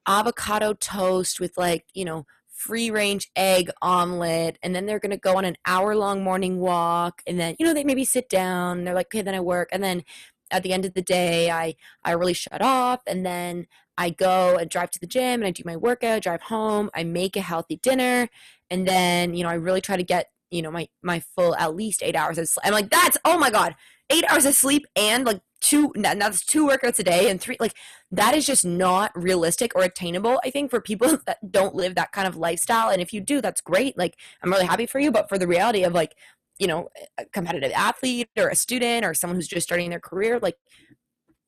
avocado 0.08 0.74
toast 0.74 1.40
with 1.40 1.58
like 1.58 1.86
you 1.94 2.04
know 2.04 2.26
free 2.50 2.92
range 2.92 3.32
egg 3.36 3.70
omelet 3.82 4.58
and 4.62 4.76
then 4.76 4.86
they're 4.86 5.00
going 5.00 5.12
to 5.12 5.18
go 5.18 5.38
on 5.38 5.46
an 5.46 5.56
hour 5.66 5.96
long 5.96 6.24
morning 6.24 6.60
walk 6.60 7.22
and 7.26 7.40
then 7.40 7.56
you 7.58 7.66
know 7.66 7.74
they 7.74 7.84
maybe 7.84 8.04
sit 8.04 8.30
down 8.30 8.80
and 8.80 8.88
they're 8.88 8.94
like 8.94 9.08
okay 9.08 9.22
then 9.22 9.34
i 9.34 9.40
work 9.40 9.70
and 9.72 9.84
then 9.84 10.04
at 10.52 10.64
the 10.64 10.74
end 10.74 10.86
of 10.86 10.94
the 10.94 11.02
day 11.02 11.50
i 11.50 11.76
i 12.04 12.12
really 12.12 12.34
shut 12.34 12.62
off 12.62 13.02
and 13.08 13.26
then 13.26 13.66
i 13.98 14.10
go 14.10 14.58
and 14.58 14.70
drive 14.70 14.92
to 14.92 15.00
the 15.00 15.08
gym 15.08 15.42
and 15.42 15.46
i 15.46 15.52
do 15.52 15.64
my 15.66 15.76
workout 15.76 16.22
drive 16.22 16.42
home 16.44 16.90
i 16.94 17.04
make 17.04 17.36
a 17.36 17.42
healthy 17.42 17.78
dinner 17.78 18.30
and 18.70 18.88
then 18.88 19.34
you 19.34 19.44
know 19.44 19.50
i 19.50 19.54
really 19.54 19.82
try 19.82 19.98
to 19.98 20.04
get 20.04 20.28
you 20.52 20.62
know 20.62 20.72
my 20.72 20.88
my 21.02 21.20
full 21.36 21.56
at 21.56 21.76
least 21.76 22.04
eight 22.04 22.16
hours 22.16 22.38
of 22.38 22.48
sleep 22.48 22.66
i'm 22.66 22.74
like 22.74 22.90
that's 22.90 23.18
oh 23.26 23.38
my 23.38 23.50
god 23.50 23.76
eight 24.10 24.26
hours 24.30 24.46
of 24.46 24.54
sleep 24.54 24.86
and 24.96 25.26
like 25.26 25.42
two 25.62 25.92
now 25.96 26.14
that's 26.14 26.44
two 26.44 26.68
workouts 26.68 27.00
a 27.00 27.04
day 27.04 27.30
and 27.30 27.40
three 27.40 27.56
like 27.60 27.76
that 28.12 28.36
is 28.36 28.46
just 28.46 28.66
not 28.66 29.12
realistic 29.16 29.72
or 29.76 29.84
attainable 29.84 30.42
i 30.44 30.50
think 30.50 30.70
for 30.70 30.82
people 30.82 31.18
that 31.26 31.52
don't 31.52 31.76
live 31.76 31.96
that 31.96 32.12
kind 32.12 32.28
of 32.28 32.36
lifestyle 32.36 32.90
and 32.90 33.02
if 33.02 33.14
you 33.14 33.22
do 33.22 33.42
that's 33.42 33.62
great 33.62 33.98
like 33.98 34.18
i'm 34.44 34.52
really 34.52 34.66
happy 34.66 34.86
for 34.86 35.00
you 35.00 35.12
but 35.12 35.30
for 35.30 35.38
the 35.38 35.48
reality 35.48 35.84
of 35.84 35.94
like 35.94 36.16
you 36.62 36.68
know 36.68 36.88
a 37.18 37.26
competitive 37.26 37.72
athlete 37.76 38.30
or 38.38 38.48
a 38.50 38.56
student 38.56 39.04
or 39.04 39.16
someone 39.16 39.36
who's 39.36 39.48
just 39.48 39.68
starting 39.68 39.90
their 39.90 40.00
career 40.00 40.40
like 40.40 40.56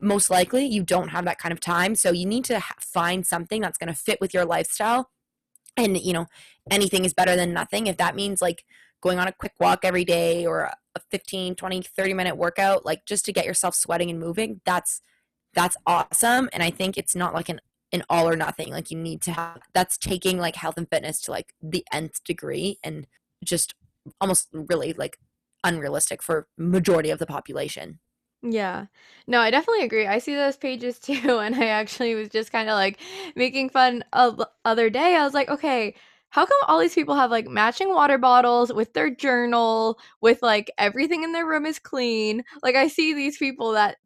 most 0.01 0.29
likely 0.29 0.65
you 0.65 0.84
don't 0.84 1.10
have 1.10 1.25
that 1.25 1.39
kind 1.39 1.53
of 1.53 1.60
time. 1.60 1.96
So 1.96 2.12
you 2.12 2.25
need 2.25 2.43
to 2.46 2.62
find 2.79 3.25
something 3.25 3.62
that's 3.62 3.77
going 3.77 3.88
to 3.88 3.98
fit 3.98 4.20
with 4.20 4.34
your 4.34 4.43
lifestyle. 4.43 5.10
And 5.77 5.98
you 6.00 6.13
know 6.13 6.27
anything 6.70 7.05
is 7.05 7.13
better 7.13 7.36
than 7.36 7.53
nothing. 7.53 7.88
If 7.88 7.98
that 7.98 8.15
means 8.15 8.41
like 8.41 8.65
going 9.01 9.17
on 9.17 9.27
a 9.27 9.32
quick 9.32 9.53
walk 9.60 9.79
every 9.84 10.05
day 10.05 10.46
or 10.46 10.72
a 10.96 11.00
15 11.10 11.55
20 11.55 11.82
30 11.82 12.13
minute 12.13 12.38
workout 12.38 12.86
like 12.86 13.03
just 13.08 13.25
to 13.25 13.34
get 13.34 13.46
yourself 13.46 13.74
sweating 13.74 14.12
and 14.12 14.20
moving 14.20 14.62
that's 14.65 15.01
that's 15.55 15.75
awesome. 15.88 16.50
And 16.53 16.62
i 16.62 16.70
think 16.70 16.98
it's 16.98 17.15
not 17.15 17.34
like 17.34 17.50
an 17.50 17.60
an 17.91 18.03
all 18.10 18.27
or 18.27 18.36
nothing. 18.36 18.72
Like 18.72 18.91
you 18.91 18.98
need 18.98 19.22
to 19.22 19.32
have 19.32 19.62
that's 19.74 19.98
taking 19.98 20.38
like 20.38 20.55
health 20.55 20.77
and 20.77 20.89
fitness 20.89 21.22
to 21.22 21.32
like 21.32 21.53
the 21.62 21.86
nth 21.91 22.24
degree 22.24 22.77
and 22.84 23.08
just 23.43 23.74
almost 24.22 24.50
really 24.52 24.94
like 24.94 25.18
unrealistic 25.64 26.22
for 26.22 26.48
majority 26.58 27.10
of 27.10 27.20
the 27.20 27.26
population 27.26 28.00
yeah. 28.44 28.88
No, 29.26 29.40
I 29.40 29.52
definitely 29.52 29.86
agree. 29.86 30.06
I 30.06 30.20
see 30.20 30.36
those 30.36 30.58
pages 30.58 31.00
too, 31.00 31.40
and 31.40 31.56
I 31.56 31.68
actually 31.68 32.14
was 32.16 32.30
just 32.30 32.52
kind 32.52 32.70
of 32.70 32.74
like 32.74 33.00
making 33.36 33.70
fun 33.70 34.04
of 34.14 34.42
other 34.66 34.90
day. 34.90 35.16
I 35.16 35.24
was 35.24 35.34
like, 35.34 35.50
okay, 35.50 35.96
how 36.30 36.46
come 36.46 36.58
all 36.68 36.80
these 36.80 36.96
people 36.96 37.16
have 37.16 37.32
like 37.32 37.48
matching 37.48 37.90
water 37.94 38.18
bottles 38.18 38.74
with 38.74 38.94
their 38.94 39.10
journal, 39.10 39.98
with 40.22 40.42
like 40.42 40.72
everything 40.78 41.24
in 41.24 41.32
their 41.32 41.48
room 41.48 41.66
is 41.66 41.80
clean? 41.80 42.44
Like 42.62 42.76
I 42.76 42.88
see 42.88 43.14
these 43.14 43.38
people 43.38 43.72
that 43.74 43.98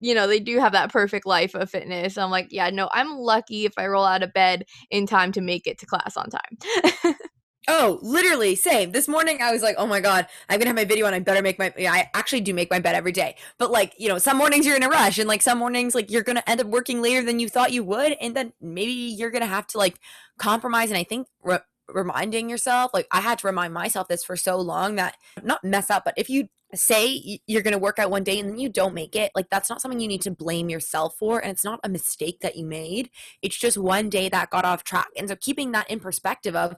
you 0.00 0.16
know, 0.16 0.26
they 0.26 0.40
do 0.40 0.58
have 0.58 0.72
that 0.72 0.90
perfect 0.92 1.26
life 1.26 1.54
of 1.54 1.70
fitness. 1.70 2.18
I'm 2.18 2.30
like, 2.30 2.48
yeah, 2.50 2.70
no, 2.70 2.90
I'm 2.92 3.18
lucky 3.18 3.66
if 3.66 3.74
I 3.78 3.86
roll 3.86 4.04
out 4.04 4.24
of 4.24 4.32
bed 4.32 4.64
in 4.90 5.06
time 5.06 5.30
to 5.32 5.40
make 5.40 5.68
it 5.68 5.78
to 5.78 5.86
class 5.86 6.16
on 6.16 6.28
time. 6.28 7.14
Oh, 7.68 8.00
literally, 8.02 8.56
same. 8.56 8.90
This 8.90 9.06
morning 9.06 9.40
I 9.40 9.52
was 9.52 9.62
like, 9.62 9.76
oh 9.78 9.86
my 9.86 10.00
God, 10.00 10.26
I'm 10.48 10.58
gonna 10.58 10.70
have 10.70 10.76
my 10.76 10.84
video 10.84 11.06
and 11.06 11.14
I 11.14 11.20
better 11.20 11.42
make 11.42 11.60
my 11.60 11.72
yeah, 11.78 11.92
I 11.92 12.10
actually 12.12 12.40
do 12.40 12.52
make 12.52 12.70
my 12.70 12.80
bed 12.80 12.96
every 12.96 13.12
day. 13.12 13.36
But 13.56 13.70
like, 13.70 13.94
you 13.98 14.08
know, 14.08 14.18
some 14.18 14.36
mornings 14.36 14.66
you're 14.66 14.74
in 14.76 14.82
a 14.82 14.88
rush 14.88 15.18
and 15.18 15.28
like 15.28 15.42
some 15.42 15.58
mornings 15.58 15.94
like 15.94 16.10
you're 16.10 16.24
gonna 16.24 16.42
end 16.48 16.60
up 16.60 16.66
working 16.66 17.00
later 17.00 17.24
than 17.24 17.38
you 17.38 17.48
thought 17.48 17.72
you 17.72 17.84
would, 17.84 18.16
and 18.20 18.34
then 18.34 18.52
maybe 18.60 18.90
you're 18.92 19.30
gonna 19.30 19.46
have 19.46 19.68
to 19.68 19.78
like 19.78 20.00
compromise. 20.38 20.90
And 20.90 20.98
I 20.98 21.04
think 21.04 21.28
re- 21.44 21.60
reminding 21.88 22.50
yourself, 22.50 22.90
like 22.92 23.06
I 23.12 23.20
had 23.20 23.38
to 23.38 23.46
remind 23.46 23.72
myself 23.74 24.08
this 24.08 24.24
for 24.24 24.36
so 24.36 24.56
long 24.56 24.96
that 24.96 25.16
not 25.44 25.62
mess 25.62 25.88
up, 25.88 26.04
but 26.04 26.14
if 26.16 26.28
you 26.28 26.48
say 26.74 27.38
you're 27.46 27.60
going 27.62 27.72
to 27.72 27.78
work 27.78 27.98
out 27.98 28.10
one 28.10 28.24
day 28.24 28.40
and 28.40 28.48
then 28.48 28.58
you 28.58 28.66
don't 28.70 28.94
make 28.94 29.14
it, 29.14 29.30
like 29.34 29.50
that's 29.50 29.68
not 29.68 29.82
something 29.82 30.00
you 30.00 30.08
need 30.08 30.22
to 30.22 30.30
blame 30.30 30.70
yourself 30.70 31.14
for. 31.18 31.38
And 31.38 31.50
it's 31.50 31.64
not 31.64 31.80
a 31.84 31.88
mistake 31.90 32.40
that 32.40 32.56
you 32.56 32.64
made. 32.64 33.10
It's 33.42 33.58
just 33.58 33.76
one 33.76 34.08
day 34.08 34.30
that 34.30 34.48
got 34.48 34.64
off 34.64 34.82
track. 34.82 35.08
And 35.18 35.28
so 35.28 35.36
keeping 35.36 35.72
that 35.72 35.90
in 35.90 36.00
perspective 36.00 36.56
of, 36.56 36.76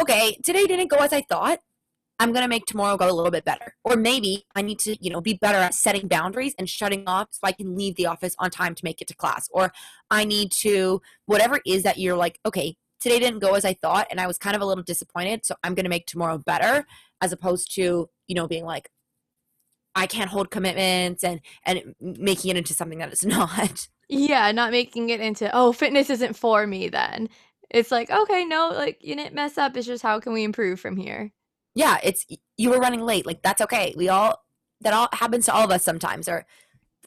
okay, 0.00 0.36
today 0.42 0.66
didn't 0.66 0.88
go 0.90 0.98
as 0.98 1.12
I 1.12 1.22
thought. 1.22 1.60
I'm 2.18 2.32
going 2.32 2.42
to 2.42 2.48
make 2.48 2.66
tomorrow 2.66 2.98
go 2.98 3.10
a 3.10 3.12
little 3.12 3.30
bit 3.30 3.46
better. 3.46 3.74
Or 3.82 3.96
maybe 3.96 4.44
I 4.54 4.60
need 4.60 4.78
to, 4.80 4.94
you 5.02 5.10
know, 5.10 5.22
be 5.22 5.34
better 5.34 5.56
at 5.56 5.74
setting 5.74 6.06
boundaries 6.06 6.54
and 6.58 6.68
shutting 6.68 7.04
off 7.06 7.28
so 7.30 7.40
I 7.44 7.52
can 7.52 7.74
leave 7.74 7.96
the 7.96 8.06
office 8.06 8.36
on 8.38 8.50
time 8.50 8.74
to 8.74 8.84
make 8.84 9.00
it 9.00 9.08
to 9.08 9.14
class. 9.14 9.48
Or 9.52 9.72
I 10.10 10.24
need 10.26 10.52
to, 10.52 11.00
whatever 11.24 11.56
it 11.56 11.62
is 11.64 11.82
that 11.84 11.98
you're 11.98 12.16
like, 12.16 12.38
okay, 12.44 12.76
today 13.00 13.18
didn't 13.18 13.38
go 13.38 13.54
as 13.54 13.64
I 13.64 13.72
thought 13.72 14.06
and 14.10 14.20
I 14.20 14.26
was 14.26 14.36
kind 14.36 14.54
of 14.54 14.60
a 14.60 14.66
little 14.66 14.84
disappointed. 14.84 15.46
So 15.46 15.54
I'm 15.64 15.74
going 15.74 15.84
to 15.84 15.90
make 15.90 16.06
tomorrow 16.06 16.36
better 16.36 16.86
as 17.22 17.32
opposed 17.32 17.74
to, 17.76 18.10
you 18.26 18.34
know, 18.34 18.46
being 18.46 18.66
like, 18.66 18.90
I 19.94 20.06
can't 20.06 20.30
hold 20.30 20.50
commitments 20.50 21.24
and 21.24 21.40
and 21.64 21.94
making 22.00 22.50
it 22.50 22.56
into 22.56 22.74
something 22.74 22.98
that 22.98 23.12
it's 23.12 23.24
not. 23.38 23.88
Yeah, 24.08 24.50
not 24.52 24.72
making 24.72 25.10
it 25.10 25.20
into, 25.20 25.50
oh, 25.54 25.72
fitness 25.72 26.10
isn't 26.10 26.34
for 26.34 26.66
me 26.66 26.88
then. 26.88 27.28
It's 27.70 27.90
like, 27.90 28.10
okay, 28.10 28.44
no, 28.44 28.70
like 28.74 28.98
you 29.02 29.14
didn't 29.14 29.34
mess 29.34 29.56
up. 29.58 29.76
It's 29.76 29.86
just 29.86 30.02
how 30.02 30.20
can 30.20 30.32
we 30.32 30.44
improve 30.44 30.80
from 30.80 30.96
here? 30.96 31.32
Yeah, 31.74 31.98
it's 32.02 32.26
you 32.56 32.70
were 32.70 32.80
running 32.80 33.02
late. 33.02 33.26
Like 33.26 33.42
that's 33.42 33.60
okay. 33.62 33.94
We 33.96 34.08
all 34.08 34.44
that 34.80 34.92
all 34.92 35.08
happens 35.12 35.46
to 35.46 35.54
all 35.54 35.64
of 35.64 35.70
us 35.70 35.84
sometimes 35.84 36.28
or 36.28 36.46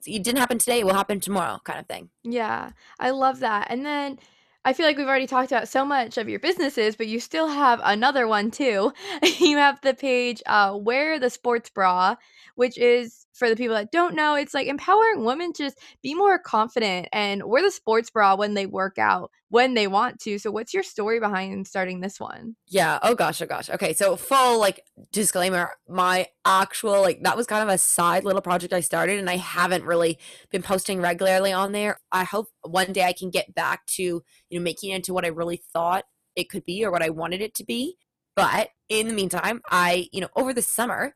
it 0.05 0.23
didn't 0.23 0.39
happen 0.39 0.57
today, 0.57 0.79
it 0.79 0.85
will 0.85 0.93
happen 0.93 1.19
tomorrow 1.19 1.59
kind 1.63 1.79
of 1.79 1.87
thing. 1.87 2.09
Yeah, 2.23 2.71
I 2.99 3.11
love 3.11 3.39
that. 3.39 3.67
And 3.69 3.85
then 3.85 4.19
I 4.65 4.73
feel 4.73 4.85
like 4.85 4.97
we've 4.97 5.07
already 5.07 5.27
talked 5.27 5.51
about 5.51 5.67
so 5.67 5.83
much 5.83 6.17
of 6.17 6.29
your 6.29 6.39
businesses, 6.39 6.95
but 6.95 7.07
you 7.07 7.19
still 7.19 7.47
have 7.47 7.81
another 7.83 8.27
one 8.27 8.49
too. 8.49 8.93
you 9.39 9.57
have 9.57 9.81
the 9.81 9.93
page 9.93 10.41
uh, 10.45 10.77
Wear 10.79 11.19
the 11.19 11.29
Sports 11.29 11.69
Bra, 11.69 12.15
which 12.55 12.77
is 12.77 13.23
for 13.33 13.49
the 13.49 13.55
people 13.55 13.75
that 13.75 13.91
don't 13.91 14.15
know, 14.15 14.35
it's 14.35 14.53
like 14.53 14.67
empowering 14.67 15.25
women 15.25 15.53
to 15.53 15.63
just 15.63 15.79
be 16.01 16.13
more 16.13 16.37
confident 16.37 17.07
and 17.11 17.43
wear 17.43 17.63
the 17.63 17.71
sports 17.71 18.09
bra 18.09 18.35
when 18.35 18.53
they 18.53 18.65
work 18.65 18.97
out 18.97 19.31
when 19.49 19.75
they 19.75 19.85
want 19.85 20.19
to. 20.19 20.39
So, 20.39 20.49
what's 20.49 20.73
your 20.73 20.81
story 20.81 21.19
behind 21.19 21.67
starting 21.67 22.01
this 22.01 22.19
one? 22.19 22.55
Yeah. 22.67 22.97
Oh 23.03 23.13
gosh. 23.13 23.39
Oh 23.41 23.45
gosh. 23.45 23.69
Okay. 23.69 23.93
So, 23.93 24.15
full 24.15 24.59
like 24.59 24.81
disclaimer 25.11 25.71
my 25.87 26.27
actual, 26.45 27.01
like, 27.01 27.21
that 27.21 27.37
was 27.37 27.45
kind 27.45 27.61
of 27.61 27.73
a 27.73 27.77
side 27.77 28.23
little 28.23 28.41
project 28.41 28.73
I 28.73 28.79
started, 28.79 29.19
and 29.19 29.29
I 29.29 29.37
haven't 29.37 29.83
really 29.83 30.17
been 30.51 30.63
posting 30.63 31.01
regularly 31.01 31.53
on 31.53 31.71
there. 31.71 31.99
I 32.11 32.23
hope 32.23 32.47
one 32.63 32.93
day 32.93 33.03
I 33.03 33.13
can 33.13 33.29
get 33.29 33.53
back 33.53 33.85
to, 33.97 34.23
you 34.53 34.59
know, 34.59 34.63
making 34.63 34.91
it 34.91 34.97
into 34.97 35.15
what 35.15 35.25
I 35.25 35.29
really 35.29 35.63
thought 35.73 36.05
it 36.35 36.47
could 36.47 36.63
be 36.63 36.85
or 36.85 36.91
what 36.91 37.01
I 37.01 37.09
wanted 37.09 37.41
it 37.41 37.55
to 37.55 37.65
be. 37.65 37.95
But 38.35 38.69
in 38.87 39.07
the 39.07 39.13
meantime, 39.13 39.61
I, 39.71 40.09
you 40.13 40.21
know, 40.21 40.29
over 40.35 40.53
the 40.53 40.61
summer, 40.61 41.15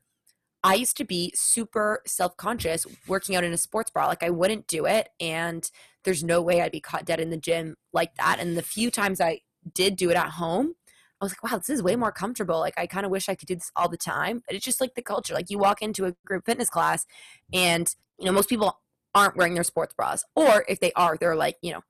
I 0.63 0.73
used 0.73 0.97
to 0.97 1.05
be 1.05 1.31
super 1.35 2.01
self 2.07 2.35
conscious 2.35 2.87
working 3.07 3.35
out 3.35 3.43
in 3.43 3.53
a 3.53 3.57
sports 3.57 3.91
bra. 3.91 4.07
Like 4.07 4.23
I 4.23 4.31
wouldn't 4.31 4.65
do 4.65 4.87
it. 4.87 5.09
And 5.19 5.69
there's 6.03 6.23
no 6.23 6.41
way 6.41 6.61
I'd 6.61 6.71
be 6.71 6.79
caught 6.79 7.05
dead 7.05 7.19
in 7.19 7.29
the 7.29 7.37
gym 7.37 7.75
like 7.93 8.15
that. 8.15 8.39
And 8.39 8.57
the 8.57 8.63
few 8.63 8.89
times 8.89 9.21
I 9.21 9.41
did 9.71 9.97
do 9.97 10.09
it 10.09 10.15
at 10.17 10.31
home, 10.31 10.73
I 11.21 11.25
was 11.25 11.33
like, 11.33 11.43
wow, 11.43 11.59
this 11.59 11.69
is 11.69 11.83
way 11.83 11.95
more 11.95 12.11
comfortable. 12.11 12.57
Like 12.57 12.73
I 12.75 12.87
kind 12.87 13.05
of 13.05 13.11
wish 13.11 13.29
I 13.29 13.35
could 13.35 13.47
do 13.47 13.55
this 13.55 13.71
all 13.75 13.87
the 13.87 13.97
time. 13.97 14.41
But 14.47 14.55
it's 14.55 14.65
just 14.65 14.81
like 14.81 14.95
the 14.95 15.03
culture. 15.03 15.35
Like 15.35 15.51
you 15.51 15.59
walk 15.59 15.83
into 15.83 16.05
a 16.05 16.15
group 16.25 16.45
fitness 16.47 16.71
class 16.71 17.05
and, 17.53 17.93
you 18.17 18.25
know, 18.25 18.31
most 18.31 18.49
people 18.49 18.79
aren't 19.13 19.37
wearing 19.37 19.53
their 19.53 19.63
sports 19.63 19.93
bras. 19.93 20.25
Or 20.35 20.65
if 20.67 20.79
they 20.79 20.91
are, 20.93 21.17
they're 21.19 21.35
like, 21.35 21.57
you 21.61 21.71
know, 21.71 21.81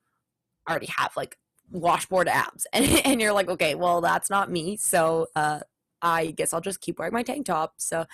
already 0.70 0.90
have 0.98 1.16
like 1.16 1.38
washboard 1.72 2.28
abs. 2.28 2.68
And, 2.74 2.86
and 3.06 3.22
you're 3.22 3.34
like, 3.34 3.50
okay, 3.50 3.76
well, 3.76 4.02
that's 4.02 4.30
not 4.30 4.52
me. 4.52 4.78
So, 4.78 5.28
uh, 5.36 5.60
I 6.02 6.28
guess 6.28 6.54
I'll 6.54 6.62
just 6.62 6.82
keep 6.82 7.00
wearing 7.00 7.14
my 7.14 7.24
tank 7.24 7.48
top. 7.48 7.74
So 7.78 8.06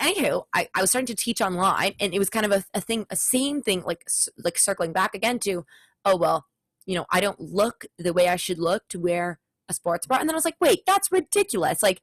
anywho, 0.00 0.44
I, 0.54 0.68
I 0.74 0.80
was 0.80 0.90
starting 0.90 1.06
to 1.06 1.14
teach 1.14 1.40
online 1.40 1.94
and 2.00 2.12
it 2.12 2.18
was 2.18 2.30
kind 2.30 2.44
of 2.44 2.52
a, 2.52 2.64
a 2.74 2.80
thing, 2.80 3.06
a 3.10 3.16
same 3.16 3.62
thing, 3.62 3.82
like, 3.84 4.04
like 4.36 4.58
circling 4.58 4.92
back 4.92 5.14
again 5.14 5.38
to, 5.40 5.64
oh, 6.04 6.16
well, 6.16 6.46
you 6.84 6.96
know, 6.96 7.06
I 7.10 7.20
don't 7.20 7.40
look 7.40 7.84
the 7.98 8.12
way 8.12 8.28
I 8.28 8.36
should 8.36 8.58
look 8.58 8.88
to 8.88 8.98
wear 8.98 9.38
a 9.68 9.74
sports 9.74 10.06
bra. 10.06 10.18
And 10.18 10.28
then 10.28 10.34
I 10.34 10.38
was 10.38 10.44
like, 10.44 10.56
wait, 10.60 10.80
that's 10.86 11.12
ridiculous. 11.12 11.82
Like, 11.82 12.00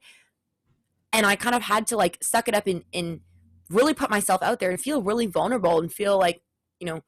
and 1.12 1.26
I 1.26 1.36
kind 1.36 1.54
of 1.54 1.62
had 1.62 1.86
to 1.88 1.96
like 1.96 2.18
suck 2.22 2.48
it 2.48 2.54
up 2.54 2.66
and, 2.66 2.84
and 2.94 3.20
really 3.68 3.94
put 3.94 4.10
myself 4.10 4.42
out 4.42 4.60
there 4.60 4.70
and 4.70 4.80
feel 4.80 5.02
really 5.02 5.26
vulnerable 5.26 5.80
and 5.80 5.92
feel 5.92 6.18
like, 6.18 6.40
you 6.80 6.86
know, 6.86 7.02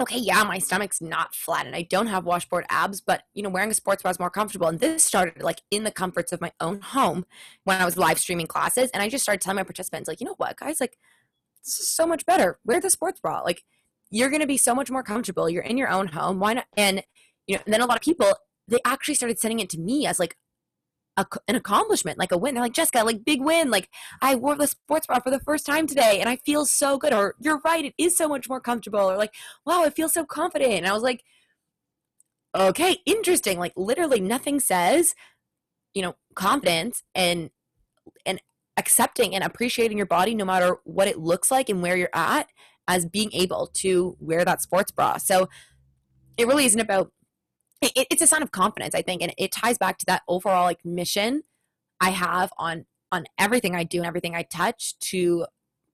okay, 0.00 0.18
yeah, 0.18 0.42
my 0.42 0.58
stomach's 0.58 1.00
not 1.00 1.34
flat 1.34 1.66
and 1.66 1.76
I 1.76 1.82
don't 1.82 2.08
have 2.08 2.24
washboard 2.24 2.64
abs, 2.68 3.00
but 3.00 3.22
you 3.32 3.42
know, 3.42 3.48
wearing 3.48 3.70
a 3.70 3.74
sports 3.74 4.02
bra 4.02 4.10
is 4.10 4.18
more 4.18 4.30
comfortable. 4.30 4.66
And 4.66 4.80
this 4.80 5.04
started 5.04 5.42
like 5.42 5.62
in 5.70 5.84
the 5.84 5.90
comforts 5.92 6.32
of 6.32 6.40
my 6.40 6.52
own 6.60 6.80
home 6.80 7.24
when 7.64 7.80
I 7.80 7.84
was 7.84 7.96
live 7.96 8.18
streaming 8.18 8.46
classes. 8.46 8.90
And 8.92 9.02
I 9.02 9.08
just 9.08 9.22
started 9.22 9.40
telling 9.40 9.56
my 9.56 9.62
participants, 9.62 10.08
like, 10.08 10.20
you 10.20 10.26
know 10.26 10.34
what, 10.36 10.56
guys, 10.56 10.80
like, 10.80 10.98
this 11.64 11.78
is 11.78 11.88
so 11.88 12.06
much 12.06 12.26
better. 12.26 12.58
Wear 12.64 12.80
the 12.80 12.90
sports 12.90 13.20
bra. 13.20 13.40
Like, 13.40 13.64
you're 14.10 14.30
going 14.30 14.42
to 14.42 14.46
be 14.46 14.56
so 14.56 14.74
much 14.74 14.90
more 14.90 15.02
comfortable. 15.02 15.48
You're 15.48 15.62
in 15.62 15.78
your 15.78 15.88
own 15.88 16.08
home. 16.08 16.40
Why 16.40 16.54
not? 16.54 16.66
And, 16.76 17.02
you 17.46 17.56
know, 17.56 17.62
and 17.64 17.72
then 17.72 17.80
a 17.80 17.86
lot 17.86 17.96
of 17.96 18.02
people, 18.02 18.32
they 18.66 18.78
actually 18.84 19.14
started 19.14 19.38
sending 19.38 19.60
it 19.60 19.70
to 19.70 19.78
me 19.78 20.06
as 20.06 20.18
like 20.18 20.36
a, 21.16 21.26
an 21.48 21.54
accomplishment, 21.54 22.18
like 22.18 22.32
a 22.32 22.38
win. 22.38 22.54
They're 22.54 22.62
like, 22.62 22.72
Jessica, 22.74 23.04
like 23.04 23.24
big 23.24 23.42
win. 23.42 23.70
Like 23.70 23.88
I 24.20 24.34
wore 24.34 24.56
the 24.56 24.66
sports 24.66 25.06
bra 25.06 25.20
for 25.20 25.30
the 25.30 25.40
first 25.40 25.66
time 25.66 25.86
today 25.86 26.18
and 26.20 26.28
I 26.28 26.36
feel 26.36 26.66
so 26.66 26.98
good. 26.98 27.12
Or 27.12 27.34
you're 27.40 27.60
right, 27.64 27.84
it 27.84 27.94
is 27.98 28.16
so 28.16 28.28
much 28.28 28.48
more 28.48 28.60
comfortable. 28.60 29.00
Or 29.00 29.16
like, 29.16 29.34
wow, 29.64 29.84
I 29.84 29.90
feel 29.90 30.08
so 30.08 30.24
confident. 30.24 30.72
And 30.72 30.86
I 30.86 30.92
was 30.92 31.02
like, 31.02 31.22
okay, 32.54 32.98
interesting. 33.06 33.58
Like 33.58 33.72
literally 33.76 34.20
nothing 34.20 34.60
says, 34.60 35.14
you 35.92 36.02
know, 36.02 36.16
confidence 36.34 37.02
and 37.14 37.50
and 38.26 38.40
accepting 38.76 39.34
and 39.34 39.44
appreciating 39.44 39.96
your 39.96 40.06
body 40.06 40.34
no 40.34 40.44
matter 40.44 40.78
what 40.84 41.08
it 41.08 41.18
looks 41.18 41.50
like 41.50 41.68
and 41.68 41.80
where 41.80 41.96
you're 41.96 42.08
at 42.12 42.48
as 42.88 43.06
being 43.06 43.30
able 43.32 43.68
to 43.68 44.16
wear 44.20 44.44
that 44.44 44.60
sports 44.60 44.90
bra. 44.90 45.16
So 45.16 45.48
it 46.36 46.46
really 46.46 46.64
isn't 46.64 46.80
about 46.80 47.12
it, 47.80 48.06
it's 48.10 48.22
a 48.22 48.26
sign 48.26 48.42
of 48.42 48.50
confidence, 48.50 48.94
I 48.94 49.02
think, 49.02 49.22
and 49.22 49.32
it 49.38 49.52
ties 49.52 49.78
back 49.78 49.98
to 49.98 50.06
that 50.06 50.22
overall 50.28 50.64
like 50.64 50.84
mission 50.84 51.42
I 52.00 52.10
have 52.10 52.52
on 52.58 52.86
on 53.12 53.26
everything 53.38 53.76
I 53.76 53.84
do 53.84 53.98
and 53.98 54.06
everything 54.06 54.34
I 54.34 54.42
touch 54.42 54.98
to 55.10 55.46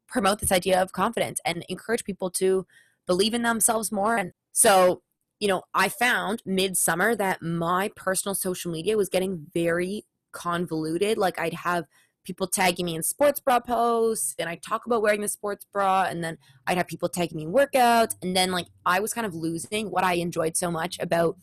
promote 0.08 0.40
this 0.40 0.52
idea 0.52 0.80
of 0.80 0.92
confidence 0.92 1.38
and 1.44 1.64
encourage 1.68 2.04
people 2.04 2.30
to 2.30 2.66
believe 3.06 3.34
in 3.34 3.42
themselves 3.42 3.92
more. 3.92 4.16
And 4.16 4.32
so, 4.52 5.02
you 5.38 5.46
know, 5.46 5.62
I 5.74 5.88
found 5.88 6.42
midsummer 6.46 7.14
that 7.16 7.42
my 7.42 7.90
personal 7.94 8.34
social 8.34 8.72
media 8.72 8.96
was 8.96 9.08
getting 9.08 9.46
very 9.52 10.04
convoluted. 10.32 11.18
Like 11.18 11.38
I'd 11.38 11.54
have 11.54 11.84
people 12.24 12.46
tagging 12.46 12.86
me 12.86 12.96
in 12.96 13.02
sports 13.02 13.40
bra 13.40 13.60
posts 13.60 14.34
and 14.38 14.48
I'd 14.48 14.62
talk 14.62 14.86
about 14.86 15.02
wearing 15.02 15.20
the 15.20 15.28
sports 15.28 15.66
bra 15.72 16.06
and 16.08 16.22
then 16.22 16.38
I'd 16.66 16.76
have 16.76 16.86
people 16.86 17.08
tagging 17.08 17.36
me 17.36 17.44
in 17.44 17.52
workouts 17.52 18.14
and 18.22 18.36
then 18.36 18.50
like 18.50 18.66
I 18.84 19.00
was 19.00 19.12
kind 19.12 19.26
of 19.26 19.34
losing 19.34 19.90
what 19.90 20.04
I 20.04 20.14
enjoyed 20.14 20.56
so 20.56 20.70
much 20.70 20.98
about 21.00 21.36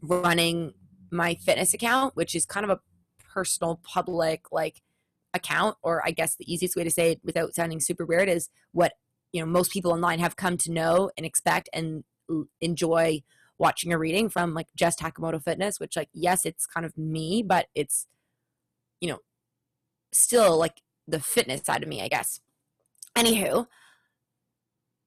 running 0.00 0.72
my 1.10 1.34
fitness 1.34 1.74
account, 1.74 2.16
which 2.16 2.34
is 2.34 2.46
kind 2.46 2.64
of 2.64 2.70
a 2.70 2.80
personal 3.32 3.80
public 3.82 4.52
like 4.52 4.82
account, 5.34 5.76
or 5.82 6.02
I 6.06 6.10
guess 6.10 6.36
the 6.36 6.52
easiest 6.52 6.76
way 6.76 6.84
to 6.84 6.90
say 6.90 7.12
it 7.12 7.20
without 7.24 7.54
sounding 7.54 7.80
super 7.80 8.04
weird 8.04 8.28
is 8.28 8.48
what 8.72 8.92
you 9.32 9.40
know 9.40 9.46
most 9.46 9.72
people 9.72 9.92
online 9.92 10.18
have 10.18 10.36
come 10.36 10.56
to 10.58 10.72
know 10.72 11.10
and 11.16 11.26
expect 11.26 11.68
and 11.72 12.04
enjoy 12.60 13.22
watching 13.58 13.92
or 13.92 13.98
reading 13.98 14.28
from 14.28 14.54
like 14.54 14.66
Jess 14.76 14.96
Takamoto 14.96 15.42
Fitness, 15.42 15.78
which 15.78 15.96
like 15.96 16.08
yes, 16.12 16.44
it's 16.44 16.66
kind 16.66 16.86
of 16.86 16.96
me, 16.96 17.42
but 17.42 17.66
it's 17.74 18.06
you 19.00 19.08
know 19.08 19.18
still 20.12 20.58
like 20.58 20.80
the 21.08 21.20
fitness 21.20 21.62
side 21.64 21.82
of 21.82 21.88
me, 21.88 22.02
I 22.02 22.08
guess. 22.08 22.40
Anywho, 23.16 23.66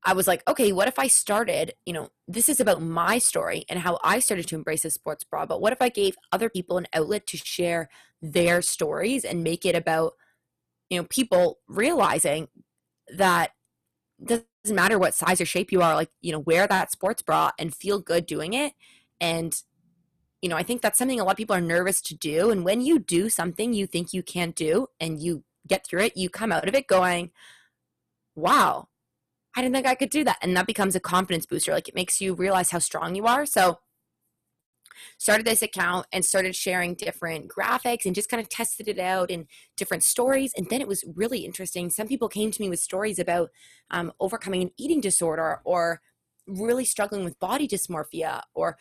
I 0.03 0.13
was 0.13 0.27
like, 0.27 0.43
okay, 0.47 0.71
what 0.71 0.87
if 0.87 0.99
I 0.99 1.07
started, 1.07 1.73
you 1.85 1.93
know, 1.93 2.09
this 2.27 2.49
is 2.49 2.59
about 2.59 2.81
my 2.81 3.17
story 3.17 3.65
and 3.69 3.79
how 3.79 3.99
I 4.03 4.19
started 4.19 4.47
to 4.47 4.55
embrace 4.55 4.83
a 4.85 4.89
sports 4.89 5.23
bra, 5.23 5.45
but 5.45 5.61
what 5.61 5.73
if 5.73 5.81
I 5.81 5.89
gave 5.89 6.15
other 6.31 6.49
people 6.49 6.77
an 6.77 6.87
outlet 6.93 7.27
to 7.27 7.37
share 7.37 7.89
their 8.21 8.61
stories 8.61 9.23
and 9.23 9.43
make 9.43 9.65
it 9.65 9.75
about, 9.75 10.13
you 10.89 10.97
know, 10.97 11.05
people 11.09 11.59
realizing 11.67 12.47
that 13.15 13.51
doesn't 14.23 14.45
matter 14.69 14.97
what 14.97 15.13
size 15.13 15.39
or 15.39 15.45
shape 15.45 15.71
you 15.71 15.81
are, 15.81 15.93
like, 15.93 16.09
you 16.21 16.31
know, 16.31 16.39
wear 16.39 16.65
that 16.67 16.91
sports 16.91 17.21
bra 17.21 17.51
and 17.59 17.75
feel 17.75 17.99
good 17.99 18.25
doing 18.25 18.53
it. 18.53 18.73
And, 19.21 19.55
you 20.41 20.49
know, 20.49 20.55
I 20.55 20.63
think 20.63 20.81
that's 20.81 20.97
something 20.97 21.19
a 21.19 21.23
lot 21.23 21.31
of 21.31 21.37
people 21.37 21.55
are 21.55 21.61
nervous 21.61 22.01
to 22.03 22.15
do. 22.15 22.49
And 22.49 22.65
when 22.65 22.81
you 22.81 22.97
do 22.97 23.29
something 23.29 23.73
you 23.73 23.85
think 23.85 24.13
you 24.13 24.23
can't 24.23 24.55
do 24.55 24.87
and 24.99 25.21
you 25.21 25.43
get 25.67 25.85
through 25.85 26.01
it, 26.01 26.17
you 26.17 26.29
come 26.29 26.51
out 26.51 26.67
of 26.67 26.73
it 26.73 26.87
going, 26.87 27.31
wow, 28.35 28.87
I 29.55 29.61
didn't 29.61 29.75
think 29.75 29.87
I 29.87 29.95
could 29.95 30.09
do 30.09 30.23
that. 30.25 30.37
And 30.41 30.55
that 30.57 30.67
becomes 30.67 30.95
a 30.95 30.99
confidence 30.99 31.45
booster. 31.45 31.71
Like 31.71 31.87
it 31.87 31.95
makes 31.95 32.19
you 32.19 32.33
realize 32.33 32.71
how 32.71 32.79
strong 32.79 33.15
you 33.15 33.25
are. 33.25 33.45
So 33.45 33.79
started 35.17 35.45
this 35.45 35.61
account 35.61 36.07
and 36.11 36.25
started 36.25 36.55
sharing 36.55 36.93
different 36.93 37.49
graphics 37.49 38.05
and 38.05 38.15
just 38.15 38.29
kind 38.29 38.41
of 38.41 38.49
tested 38.49 38.87
it 38.87 38.99
out 38.99 39.31
in 39.31 39.47
different 39.77 40.03
stories. 40.03 40.51
And 40.57 40.69
then 40.69 40.81
it 40.81 40.87
was 40.87 41.03
really 41.15 41.39
interesting. 41.39 41.89
Some 41.89 42.07
people 42.07 42.29
came 42.29 42.51
to 42.51 42.61
me 42.61 42.69
with 42.69 42.79
stories 42.79 43.19
about 43.19 43.49
um, 43.91 44.11
overcoming 44.19 44.61
an 44.61 44.71
eating 44.77 45.01
disorder 45.01 45.61
or 45.63 46.01
really 46.47 46.85
struggling 46.85 47.23
with 47.23 47.39
body 47.39 47.67
dysmorphia 47.67 48.41
or 48.53 48.77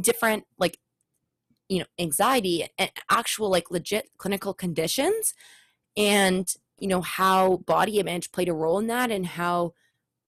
different 0.00 0.44
like 0.58 0.78
you 1.68 1.78
know 1.78 1.86
anxiety 1.98 2.68
and 2.78 2.90
actual 3.10 3.50
like 3.50 3.70
legit 3.70 4.10
clinical 4.18 4.52
conditions 4.52 5.34
and 5.96 6.54
you 6.78 6.86
know 6.86 7.00
how 7.00 7.56
body 7.58 7.98
image 7.98 8.30
played 8.32 8.48
a 8.50 8.52
role 8.52 8.78
in 8.78 8.86
that 8.86 9.10
and 9.10 9.26
how 9.26 9.72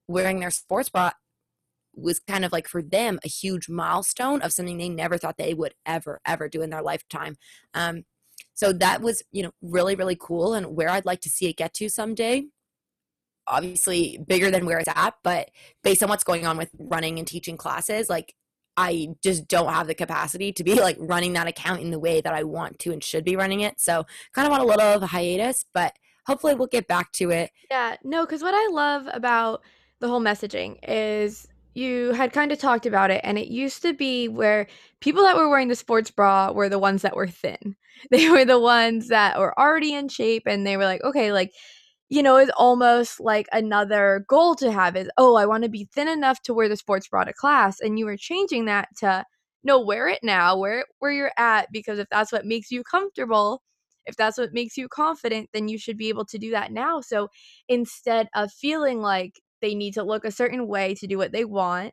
wearing 0.09 0.41
their 0.41 0.51
sports 0.51 0.89
bra 0.89 1.13
was 1.95 2.21
kind 2.21 2.45
of 2.45 2.53
like 2.53 2.69
for 2.69 2.83
them 2.83 3.19
a 3.25 3.29
huge 3.29 3.69
milestone 3.69 4.41
of 4.43 4.53
something 4.53 4.79
they 4.79 4.89
never 4.89 5.19
thought 5.19 5.37
they 5.37 5.55
would 5.55 5.75
ever 5.85 6.21
ever 6.25 6.49
do 6.49 6.63
in 6.63 6.71
their 6.71 6.83
lifetime. 6.83 7.37
Um, 7.75 8.05
so 8.55 8.73
that 8.73 9.01
was 9.01 9.23
you 9.33 9.43
know 9.43 9.53
really 9.63 9.95
really 9.95 10.17
cool 10.21 10.55
and 10.55 10.77
where 10.77 10.89
i'd 10.91 11.07
like 11.07 11.21
to 11.21 11.31
see 11.31 11.47
it 11.49 11.57
get 11.57 11.75
to 11.75 11.89
someday. 11.89 12.45
Obviously 13.47 14.19
bigger 14.27 14.51
than 14.51 14.67
where 14.67 14.79
it's 14.79 14.89
at 14.95 15.15
but 15.25 15.51
based 15.83 16.03
on 16.03 16.09
what's 16.09 16.25
going 16.25 16.47
on 16.47 16.59
with 16.59 16.71
running 16.79 17.19
and 17.19 17.27
teaching 17.27 17.57
classes 17.57 18.11
like 18.11 18.35
i 18.77 19.09
just 19.23 19.49
don't 19.49 19.73
have 19.73 19.87
the 19.87 19.95
capacity 19.95 20.53
to 20.53 20.63
be 20.63 20.75
like 20.75 20.97
running 21.01 21.33
that 21.33 21.47
account 21.47 21.81
in 21.81 21.91
the 21.91 21.99
way 21.99 22.21
that 22.21 22.35
i 22.35 22.43
want 22.43 22.79
to 22.79 22.93
and 22.93 23.03
should 23.03 23.25
be 23.25 23.37
running 23.37 23.61
it. 23.61 23.81
So 23.81 24.05
kind 24.35 24.47
of 24.47 24.53
on 24.53 24.61
a 24.61 24.67
little 24.67 24.87
of 24.87 25.03
a 25.03 25.07
hiatus 25.07 25.65
but 25.73 25.95
hopefully 26.27 26.55
we'll 26.55 26.67
get 26.67 26.87
back 26.87 27.11
to 27.13 27.31
it. 27.31 27.51
Yeah 27.71 27.97
no 28.05 28.27
because 28.27 28.43
what 28.43 28.55
i 28.55 28.69
love 28.71 29.09
about 29.13 29.63
the 30.01 30.09
whole 30.09 30.21
messaging 30.21 30.79
is 30.87 31.47
you 31.75 32.13
had 32.13 32.33
kind 32.33 32.51
of 32.53 32.59
talked 32.59 32.87
about 32.87 33.11
it 33.11 33.21
and 33.25 33.39
it 33.39 33.49
used 33.49 33.83
to 33.83 33.93
be 33.93 34.29
where 34.29 34.67
people 35.01 35.23
that 35.23 35.37
were 35.37 35.49
wearing 35.49 35.69
the 35.69 35.75
sports 35.75 36.11
bra 36.11 36.51
were 36.51 36.69
the 36.69 36.79
ones 36.79 37.03
that 37.03 37.17
were 37.17 37.29
thin. 37.29 37.77
They 38.13 38.31
were 38.31 38.45
the 38.45 38.61
ones 38.61 39.09
that 39.09 39.41
were 39.41 39.59
already 39.59 39.93
in 39.93 40.09
shape 40.09 40.45
and 40.47 40.65
they 40.65 40.77
were 40.77 40.85
like 40.85 41.03
okay 41.03 41.33
like 41.33 41.53
you 42.09 42.23
know 42.23 42.37
it's 42.37 42.53
almost 42.57 43.19
like 43.19 43.49
another 43.53 44.25
goal 44.29 44.55
to 44.55 44.71
have 44.71 44.95
is 44.97 45.11
oh 45.19 45.35
i 45.35 45.45
want 45.47 45.65
to 45.65 45.69
be 45.69 45.89
thin 45.93 46.07
enough 46.07 46.41
to 46.43 46.55
wear 46.55 46.69
the 46.69 46.77
sports 46.77 47.09
bra 47.09 47.25
to 47.25 47.33
class 47.33 47.81
and 47.81 47.99
you 47.99 48.07
were 48.07 48.17
changing 48.17 48.67
that 48.67 48.89
to 48.99 49.25
no 49.65 49.81
wear 49.81 50.07
it 50.09 50.21
now 50.23 50.57
wear 50.57 50.81
it 50.81 50.87
where 51.01 51.11
you're 51.11 51.33
at 51.37 51.67
because 51.73 51.99
if 51.99 52.07
that's 52.09 52.31
what 52.31 52.47
makes 52.47 52.71
you 52.71 52.85
comfortable 52.85 53.63
if 54.07 54.17
that's 54.17 54.39
what 54.39 54.55
makes 54.55 54.77
you 54.77 54.89
confident 54.89 55.49
then 55.53 55.69
you 55.69 55.79
should 55.79 55.97
be 55.99 56.09
able 56.09 56.25
to 56.25 56.39
do 56.39 56.51
that 56.51 56.73
now. 56.73 57.01
So 57.01 57.29
instead 57.69 58.29
of 58.35 58.51
feeling 58.53 59.01
like 59.01 59.41
they 59.61 59.75
need 59.75 59.95
to 59.95 60.03
look 60.03 60.25
a 60.25 60.31
certain 60.31 60.67
way 60.67 60.95
to 60.95 61.07
do 61.07 61.19
what 61.19 61.33
they 61.33 61.45
want. 61.45 61.93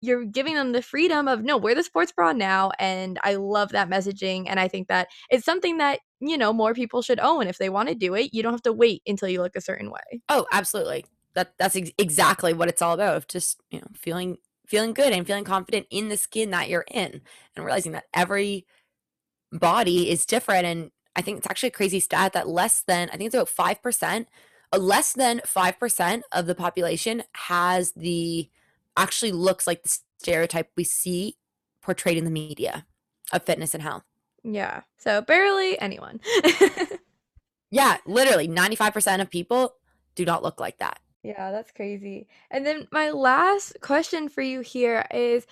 You're 0.00 0.24
giving 0.24 0.54
them 0.54 0.72
the 0.72 0.82
freedom 0.82 1.26
of 1.26 1.42
no, 1.42 1.56
wear 1.56 1.74
the 1.74 1.82
sports 1.82 2.12
bra 2.12 2.32
now. 2.32 2.70
And 2.78 3.18
I 3.24 3.36
love 3.36 3.70
that 3.70 3.88
messaging. 3.88 4.44
And 4.46 4.60
I 4.60 4.68
think 4.68 4.88
that 4.88 5.08
it's 5.30 5.44
something 5.44 5.78
that, 5.78 6.00
you 6.20 6.36
know, 6.36 6.52
more 6.52 6.74
people 6.74 7.02
should 7.02 7.18
own. 7.18 7.46
If 7.46 7.58
they 7.58 7.70
want 7.70 7.88
to 7.88 7.94
do 7.94 8.14
it, 8.14 8.34
you 8.34 8.42
don't 8.42 8.52
have 8.52 8.62
to 8.62 8.72
wait 8.72 9.02
until 9.06 9.28
you 9.28 9.40
look 9.40 9.56
a 9.56 9.60
certain 9.60 9.90
way. 9.90 10.20
Oh, 10.28 10.46
absolutely. 10.52 11.06
That 11.34 11.54
that's 11.58 11.76
ex- 11.76 11.92
exactly 11.98 12.52
what 12.52 12.68
it's 12.68 12.82
all 12.82 12.94
about. 12.94 13.16
Of 13.16 13.26
Just, 13.26 13.60
you 13.70 13.80
know, 13.80 13.86
feeling 13.94 14.36
feeling 14.66 14.92
good 14.92 15.12
and 15.12 15.26
feeling 15.26 15.44
confident 15.44 15.86
in 15.90 16.08
the 16.08 16.16
skin 16.16 16.50
that 16.50 16.68
you're 16.68 16.84
in 16.90 17.22
and 17.54 17.64
realizing 17.64 17.92
that 17.92 18.04
every 18.12 18.66
body 19.52 20.10
is 20.10 20.26
different 20.26 20.66
and 20.66 20.90
I 21.14 21.22
think 21.22 21.38
it's 21.38 21.46
actually 21.48 21.68
a 21.68 21.72
crazy 21.72 22.00
stat 22.00 22.34
that 22.34 22.48
less 22.48 22.82
than 22.82 23.08
I 23.08 23.16
think 23.16 23.28
it's 23.28 23.34
about 23.34 23.48
5% 23.48 24.26
less 24.76 25.12
than 25.12 25.40
5% 25.40 26.22
of 26.32 26.46
the 26.46 26.54
population 26.54 27.22
has 27.32 27.92
the 27.92 28.48
actually 28.96 29.32
looks 29.32 29.66
like 29.66 29.82
the 29.82 29.98
stereotype 30.18 30.70
we 30.76 30.84
see 30.84 31.36
portrayed 31.82 32.16
in 32.16 32.24
the 32.24 32.30
media 32.30 32.86
of 33.32 33.42
fitness 33.42 33.74
and 33.74 33.82
health. 33.82 34.04
Yeah. 34.42 34.82
So 34.98 35.20
barely 35.22 35.78
anyone. 35.80 36.20
yeah, 37.70 37.98
literally 38.06 38.48
95% 38.48 39.20
of 39.20 39.30
people 39.30 39.74
do 40.14 40.24
not 40.24 40.42
look 40.42 40.60
like 40.60 40.78
that. 40.78 41.00
Yeah, 41.22 41.50
that's 41.50 41.72
crazy. 41.72 42.28
And 42.50 42.64
then 42.64 42.86
my 42.92 43.10
last 43.10 43.76
question 43.80 44.28
for 44.28 44.42
you 44.42 44.60
here 44.60 45.06
is 45.12 45.46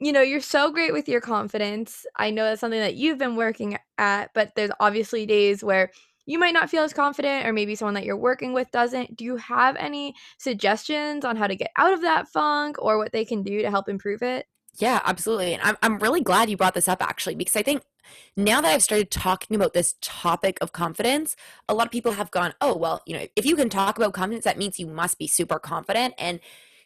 you 0.00 0.12
know, 0.12 0.22
you're 0.22 0.40
so 0.40 0.72
great 0.72 0.94
with 0.94 1.08
your 1.10 1.20
confidence. 1.20 2.06
I 2.16 2.30
know 2.30 2.44
that's 2.44 2.60
something 2.60 2.80
that 2.80 2.94
you've 2.94 3.18
been 3.18 3.36
working 3.36 3.76
at, 3.98 4.32
but 4.32 4.54
there's 4.56 4.70
obviously 4.80 5.26
days 5.26 5.62
where 5.62 5.90
you 6.26 6.38
might 6.38 6.54
not 6.54 6.70
feel 6.70 6.82
as 6.84 6.92
confident 6.92 7.46
or 7.46 7.52
maybe 7.52 7.74
someone 7.74 7.94
that 7.94 8.04
you're 8.04 8.16
working 8.16 8.52
with 8.52 8.70
doesn't. 8.70 9.16
Do 9.16 9.24
you 9.24 9.36
have 9.36 9.76
any 9.76 10.14
suggestions 10.38 11.24
on 11.24 11.36
how 11.36 11.46
to 11.46 11.56
get 11.56 11.70
out 11.76 11.92
of 11.92 12.02
that 12.02 12.28
funk 12.28 12.76
or 12.78 12.98
what 12.98 13.12
they 13.12 13.24
can 13.24 13.42
do 13.42 13.62
to 13.62 13.70
help 13.70 13.88
improve 13.88 14.22
it? 14.22 14.46
Yeah, 14.78 15.00
absolutely. 15.04 15.52
And 15.54 15.62
I'm 15.62 15.76
I'm 15.82 15.98
really 15.98 16.22
glad 16.22 16.48
you 16.48 16.56
brought 16.56 16.74
this 16.74 16.88
up 16.88 17.02
actually 17.02 17.34
because 17.34 17.56
I 17.56 17.62
think 17.62 17.82
now 18.36 18.60
that 18.60 18.72
I've 18.72 18.82
started 18.82 19.10
talking 19.10 19.56
about 19.56 19.72
this 19.74 19.94
topic 20.00 20.58
of 20.60 20.72
confidence, 20.72 21.36
a 21.68 21.74
lot 21.74 21.86
of 21.86 21.92
people 21.92 22.12
have 22.12 22.30
gone, 22.30 22.54
"Oh, 22.60 22.76
well, 22.76 23.02
you 23.06 23.16
know, 23.16 23.26
if 23.36 23.44
you 23.44 23.56
can 23.56 23.68
talk 23.68 23.98
about 23.98 24.14
confidence, 24.14 24.44
that 24.44 24.58
means 24.58 24.78
you 24.78 24.86
must 24.86 25.18
be 25.18 25.26
super 25.26 25.58
confident." 25.58 26.14
And 26.18 26.40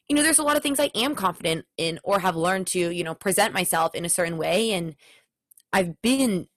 you 0.09 0.16
know, 0.16 0.23
there's 0.23 0.38
a 0.38 0.42
lot 0.42 0.57
of 0.57 0.62
things 0.62 0.81
I 0.81 0.90
am 0.94 1.14
confident 1.14 1.66
in 1.79 1.99
or 2.05 2.20
have 2.20 2.37
learned 2.37 2.66
to, 2.68 2.79
you 2.90 3.05
know, 3.05 3.14
present 3.14 3.55
myself 3.55 3.94
in 3.94 4.05
a 4.05 4.09
certain 4.11 4.37
way 4.38 4.73
and 4.73 4.97
I've 5.73 6.01
been 6.03 6.49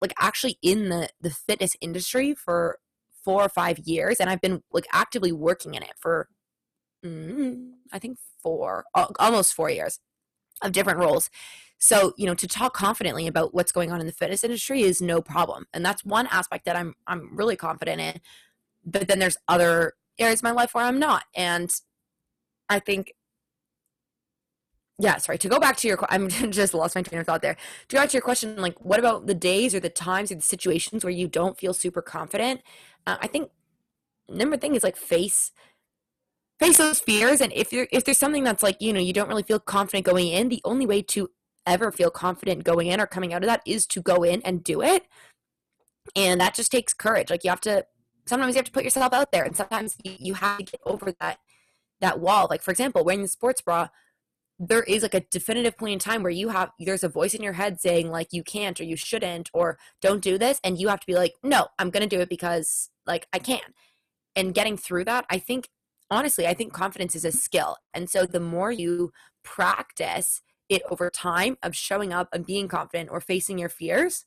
like 0.00 0.14
actually 0.18 0.58
in 0.62 0.88
the 0.88 1.08
the 1.20 1.30
fitness 1.30 1.76
industry 1.80 2.34
for 2.34 2.78
four 3.24 3.42
or 3.42 3.48
five 3.48 3.78
years 3.80 4.18
and 4.18 4.30
i've 4.30 4.40
been 4.40 4.62
like 4.72 4.86
actively 4.92 5.32
working 5.32 5.74
in 5.74 5.82
it 5.82 5.92
for 5.98 6.28
mm, 7.04 7.70
i 7.92 7.98
think 7.98 8.18
four 8.42 8.84
almost 9.18 9.54
four 9.54 9.70
years 9.70 10.00
of 10.62 10.72
different 10.72 10.98
roles. 10.98 11.30
So 11.78 12.12
you 12.18 12.26
know 12.26 12.34
to 12.34 12.46
talk 12.46 12.74
confidently 12.74 13.26
about 13.26 13.54
what's 13.54 13.72
going 13.72 13.90
on 13.90 14.00
in 14.00 14.06
the 14.06 14.12
fitness 14.12 14.44
industry 14.44 14.82
is 14.82 15.00
no 15.00 15.22
problem 15.22 15.66
and 15.72 15.84
that's 15.84 16.04
one 16.04 16.26
aspect 16.30 16.66
that 16.66 16.76
i'm 16.76 16.94
i'm 17.06 17.34
really 17.34 17.56
confident 17.56 18.00
in 18.02 18.20
but 18.84 19.08
then 19.08 19.18
there's 19.18 19.38
other 19.48 19.94
areas 20.18 20.40
of 20.40 20.44
my 20.44 20.50
life 20.50 20.74
where 20.74 20.84
i'm 20.84 20.98
not 20.98 21.24
and 21.34 21.70
i 22.68 22.78
think 22.78 23.14
yeah, 25.00 25.16
sorry. 25.16 25.38
To 25.38 25.48
go 25.48 25.58
back 25.58 25.78
to 25.78 25.88
your, 25.88 25.98
I'm 26.10 26.28
just 26.50 26.74
lost 26.74 26.94
my 26.94 27.02
train 27.02 27.20
of 27.20 27.26
thought 27.26 27.42
there. 27.42 27.56
To 27.88 27.96
go 27.96 28.02
back 28.02 28.10
to 28.10 28.14
your 28.14 28.22
question, 28.22 28.56
like, 28.56 28.78
what 28.84 28.98
about 28.98 29.26
the 29.26 29.34
days 29.34 29.74
or 29.74 29.80
the 29.80 29.88
times 29.88 30.30
or 30.30 30.34
the 30.34 30.42
situations 30.42 31.04
where 31.04 31.12
you 31.12 31.26
don't 31.26 31.58
feel 31.58 31.72
super 31.72 32.02
confident? 32.02 32.60
Uh, 33.06 33.16
I 33.20 33.26
think 33.26 33.50
number 34.28 34.56
thing 34.56 34.74
is 34.74 34.84
like 34.84 34.96
face 34.96 35.52
face 36.60 36.76
those 36.76 37.00
fears, 37.00 37.40
and 37.40 37.52
if 37.54 37.72
you're 37.72 37.88
if 37.90 38.04
there's 38.04 38.18
something 38.18 38.44
that's 38.44 38.62
like 38.62 38.76
you 38.80 38.92
know 38.92 39.00
you 39.00 39.14
don't 39.14 39.28
really 39.28 39.42
feel 39.42 39.58
confident 39.58 40.04
going 40.04 40.28
in, 40.28 40.50
the 40.50 40.60
only 40.64 40.86
way 40.86 41.00
to 41.02 41.30
ever 41.66 41.90
feel 41.90 42.10
confident 42.10 42.64
going 42.64 42.88
in 42.88 43.00
or 43.00 43.06
coming 43.06 43.32
out 43.32 43.42
of 43.42 43.48
that 43.48 43.62
is 43.66 43.86
to 43.86 44.02
go 44.02 44.22
in 44.22 44.42
and 44.42 44.62
do 44.62 44.82
it, 44.82 45.06
and 46.14 46.40
that 46.42 46.54
just 46.54 46.70
takes 46.70 46.92
courage. 46.92 47.30
Like 47.30 47.42
you 47.42 47.50
have 47.50 47.60
to 47.62 47.86
sometimes 48.26 48.54
you 48.54 48.58
have 48.58 48.66
to 48.66 48.72
put 48.72 48.84
yourself 48.84 49.14
out 49.14 49.32
there, 49.32 49.44
and 49.44 49.56
sometimes 49.56 49.96
you, 50.04 50.34
have 50.34 50.58
to 50.58 50.64
get 50.64 50.80
over 50.84 51.12
that 51.20 51.38
that 52.02 52.20
wall. 52.20 52.46
Like 52.50 52.62
for 52.62 52.70
example, 52.70 53.02
wearing 53.02 53.22
the 53.22 53.28
sports 53.28 53.62
bra 53.62 53.88
there 54.62 54.82
is 54.82 55.02
like 55.02 55.14
a 55.14 55.20
definitive 55.20 55.76
point 55.78 55.94
in 55.94 55.98
time 55.98 56.22
where 56.22 56.30
you 56.30 56.50
have 56.50 56.70
there's 56.78 57.02
a 57.02 57.08
voice 57.08 57.34
in 57.34 57.42
your 57.42 57.54
head 57.54 57.80
saying 57.80 58.10
like 58.10 58.28
you 58.30 58.42
can't 58.42 58.78
or 58.78 58.84
you 58.84 58.94
shouldn't 58.94 59.48
or 59.54 59.78
don't 60.02 60.22
do 60.22 60.36
this 60.36 60.60
and 60.62 60.78
you 60.78 60.88
have 60.88 61.00
to 61.00 61.06
be 61.06 61.14
like 61.14 61.32
no 61.42 61.66
i'm 61.78 61.88
going 61.88 62.06
to 62.06 62.16
do 62.16 62.20
it 62.20 62.28
because 62.28 62.90
like 63.06 63.26
i 63.32 63.38
can. 63.38 63.60
And 64.36 64.54
getting 64.54 64.76
through 64.76 65.06
that 65.06 65.24
i 65.30 65.38
think 65.38 65.68
honestly 66.10 66.46
i 66.46 66.54
think 66.54 66.72
confidence 66.74 67.14
is 67.14 67.24
a 67.24 67.32
skill. 67.32 67.76
And 67.94 68.08
so 68.10 68.26
the 68.26 68.38
more 68.40 68.70
you 68.70 69.12
practice 69.42 70.42
it 70.68 70.82
over 70.90 71.08
time 71.08 71.56
of 71.62 71.74
showing 71.74 72.12
up 72.12 72.28
and 72.32 72.44
being 72.44 72.68
confident 72.68 73.08
or 73.10 73.20
facing 73.20 73.58
your 73.58 73.70
fears 73.70 74.26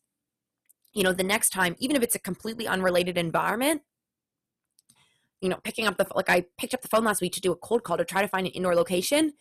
you 0.93 1.04
know 1.04 1.13
the 1.13 1.24
next 1.24 1.50
time 1.52 1.76
even 1.80 1.96
if 1.96 2.04
it's 2.04 2.15
a 2.15 2.19
completely 2.19 2.67
unrelated 2.67 3.17
environment 3.17 3.82
you 5.41 5.50
know 5.50 5.58
picking 5.63 5.88
up 5.88 5.98
the 5.98 6.06
like 6.15 6.30
i 6.30 6.43
picked 6.58 6.74
up 6.74 6.82
the 6.82 6.88
phone 6.88 7.04
last 7.04 7.22
week 7.22 7.34
to 7.34 7.41
do 7.41 7.52
a 7.52 7.56
cold 7.56 7.84
call 7.84 7.98
to 7.98 8.06
try 8.06 8.22
to 8.22 8.28
find 8.28 8.48
an 8.48 8.54
indoor 8.54 8.76
location 8.76 9.34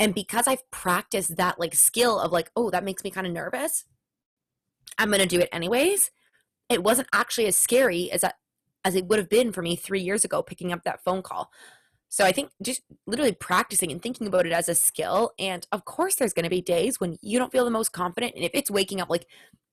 and 0.00 0.14
because 0.14 0.48
I've 0.48 0.68
practiced 0.70 1.36
that 1.36 1.60
like 1.60 1.74
skill 1.74 2.18
of 2.18 2.32
like, 2.32 2.50
oh, 2.56 2.70
that 2.70 2.84
makes 2.84 3.04
me 3.04 3.10
kind 3.10 3.26
of 3.26 3.34
nervous, 3.34 3.84
I'm 4.98 5.08
going 5.08 5.20
to 5.20 5.26
do 5.26 5.38
it 5.38 5.50
anyways. 5.52 6.10
It 6.70 6.82
wasn't 6.82 7.08
actually 7.12 7.46
as 7.46 7.58
scary 7.58 8.10
as 8.10 8.22
that 8.22 8.36
as 8.82 8.94
it 8.94 9.06
would 9.06 9.18
have 9.18 9.28
been 9.28 9.52
for 9.52 9.60
me 9.60 9.76
3 9.76 10.00
years 10.00 10.24
ago 10.24 10.42
picking 10.42 10.72
up 10.72 10.84
that 10.84 11.04
phone 11.04 11.20
call. 11.20 11.50
So 12.08 12.24
I 12.24 12.32
think 12.32 12.50
just 12.62 12.80
literally 13.06 13.32
practicing 13.32 13.92
and 13.92 14.02
thinking 14.02 14.26
about 14.26 14.46
it 14.46 14.52
as 14.52 14.70
a 14.70 14.74
skill 14.74 15.32
and 15.38 15.66
of 15.70 15.84
course 15.84 16.16
there's 16.16 16.32
going 16.32 16.44
to 16.44 16.50
be 16.50 16.62
days 16.62 16.98
when 16.98 17.18
you 17.20 17.38
don't 17.38 17.52
feel 17.52 17.66
the 17.66 17.70
most 17.70 17.92
confident 17.92 18.32
and 18.34 18.42
if 18.42 18.50
it's 18.54 18.70
waking 18.70 19.00
up 19.00 19.10
like 19.10 19.26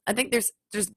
I 0.06 0.14
think 0.14 0.32
there's 0.32 0.52
there's 0.74 0.92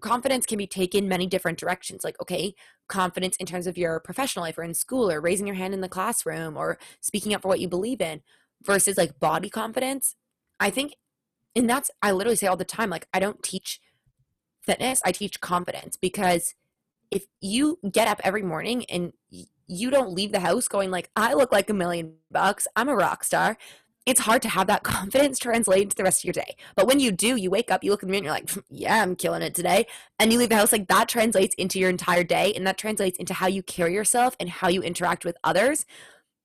confidence 0.00 0.46
can 0.46 0.58
be 0.58 0.66
taken 0.66 1.08
many 1.08 1.26
different 1.26 1.58
directions 1.58 2.02
like 2.02 2.20
okay 2.20 2.54
confidence 2.88 3.36
in 3.36 3.46
terms 3.46 3.66
of 3.66 3.78
your 3.78 4.00
professional 4.00 4.44
life 4.44 4.58
or 4.58 4.64
in 4.64 4.74
school 4.74 5.10
or 5.10 5.20
raising 5.20 5.46
your 5.46 5.56
hand 5.56 5.74
in 5.74 5.80
the 5.80 5.88
classroom 5.88 6.56
or 6.56 6.78
speaking 7.00 7.34
up 7.34 7.42
for 7.42 7.48
what 7.48 7.60
you 7.60 7.68
believe 7.68 8.00
in 8.00 8.20
versus 8.64 8.96
like 8.96 9.18
body 9.20 9.50
confidence. 9.50 10.16
I 10.60 10.70
think, 10.70 10.94
and 11.56 11.68
that's, 11.68 11.90
I 12.02 12.12
literally 12.12 12.36
say 12.36 12.46
all 12.46 12.56
the 12.56 12.64
time, 12.64 12.90
like, 12.90 13.06
I 13.12 13.20
don't 13.20 13.42
teach 13.42 13.80
fitness, 14.62 15.00
I 15.04 15.12
teach 15.12 15.40
confidence 15.40 15.96
because 15.96 16.54
if 17.10 17.26
you 17.40 17.78
get 17.90 18.08
up 18.08 18.20
every 18.24 18.42
morning 18.42 18.84
and 18.86 19.12
you 19.66 19.90
don't 19.90 20.12
leave 20.12 20.32
the 20.32 20.40
house 20.40 20.68
going 20.68 20.90
like 20.90 21.10
i 21.16 21.32
look 21.32 21.52
like 21.52 21.70
a 21.70 21.74
million 21.74 22.14
bucks 22.30 22.66
i'm 22.76 22.88
a 22.88 22.94
rock 22.94 23.24
star 23.24 23.56
it's 24.06 24.20
hard 24.20 24.42
to 24.42 24.48
have 24.48 24.66
that 24.66 24.82
confidence 24.82 25.38
translate 25.38 25.82
into 25.82 25.96
the 25.96 26.02
rest 26.02 26.20
of 26.20 26.24
your 26.24 26.32
day 26.32 26.56
but 26.74 26.86
when 26.86 27.00
you 27.00 27.10
do 27.10 27.36
you 27.36 27.50
wake 27.50 27.70
up 27.70 27.82
you 27.82 27.90
look 27.90 28.02
in 28.02 28.08
the 28.08 28.12
mirror 28.20 28.34
and 28.34 28.48
you're 28.48 28.58
like 28.58 28.66
yeah 28.68 29.02
i'm 29.02 29.16
killing 29.16 29.42
it 29.42 29.54
today 29.54 29.86
and 30.18 30.32
you 30.32 30.38
leave 30.38 30.48
the 30.48 30.56
house 30.56 30.72
like 30.72 30.88
that 30.88 31.08
translates 31.08 31.54
into 31.56 31.78
your 31.78 31.90
entire 31.90 32.24
day 32.24 32.52
and 32.54 32.66
that 32.66 32.78
translates 32.78 33.18
into 33.18 33.34
how 33.34 33.46
you 33.46 33.62
carry 33.62 33.94
yourself 33.94 34.36
and 34.38 34.48
how 34.50 34.68
you 34.68 34.82
interact 34.82 35.24
with 35.24 35.36
others 35.44 35.86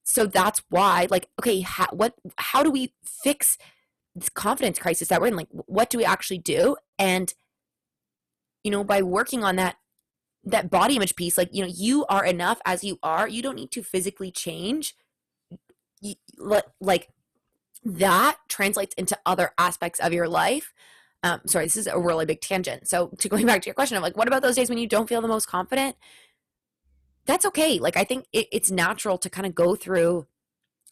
so 0.10 0.26
that's 0.26 0.62
why 0.70 1.08
like 1.10 1.28
okay 1.40 1.62
how, 1.62 1.88
what 1.92 2.14
how 2.38 2.64
do 2.64 2.72
we 2.72 2.94
fix 3.04 3.58
this 4.16 4.30
confidence 4.30 4.80
crisis 4.80 5.08
that 5.08 5.22
we're 5.22 5.28
in. 5.28 5.36
Like, 5.36 5.50
what 5.52 5.90
do 5.90 5.98
we 5.98 6.06
actually 6.06 6.40
do? 6.40 6.76
And, 6.98 7.34
you 8.64 8.72
know, 8.72 8.84
by 8.84 9.02
working 9.02 9.44
on 9.44 9.56
that, 9.58 9.78
that 10.44 10.70
body 10.70 10.96
image 10.96 11.16
piece, 11.16 11.38
like, 11.38 11.50
you 11.52 11.64
know, 11.64 11.72
you 11.74 12.06
are 12.08 12.26
enough 12.26 12.60
as 12.66 12.84
you 12.84 13.00
are. 13.04 13.28
You 13.28 13.42
don't 13.42 13.56
need 13.56 13.72
to 13.72 13.84
physically 13.84 14.32
change. 14.32 14.96
You, 16.02 16.16
like, 16.80 17.10
that 17.84 18.38
translates 18.48 18.94
into 18.96 19.18
other 19.26 19.52
aspects 19.58 20.00
of 20.00 20.14
your 20.14 20.28
life. 20.28 20.74
Um, 21.24 21.42
sorry, 21.46 21.66
this 21.66 21.78
is 21.78 21.88
a 21.88 22.00
really 22.00 22.26
big 22.26 22.40
tangent. 22.40 22.88
So, 22.88 23.08
to 23.20 23.30
going 23.30 23.46
back 23.46 23.62
to 23.62 23.68
your 23.68 23.74
question 23.74 23.98
of 23.98 24.04
like, 24.04 24.16
what 24.16 24.28
about 24.28 24.42
those 24.42 24.56
days 24.56 24.70
when 24.70 24.78
you 24.78 24.88
don't 24.88 25.10
feel 25.10 25.22
the 25.22 25.28
most 25.28 25.48
confident? 25.48 25.98
That's 27.30 27.46
okay. 27.46 27.78
Like, 27.78 27.96
I 27.96 28.06
think 28.06 28.26
it, 28.34 28.48
it's 28.52 28.72
natural 28.72 29.20
to 29.20 29.30
kind 29.30 29.46
of 29.46 29.54
go 29.54 29.76
through 29.76 30.26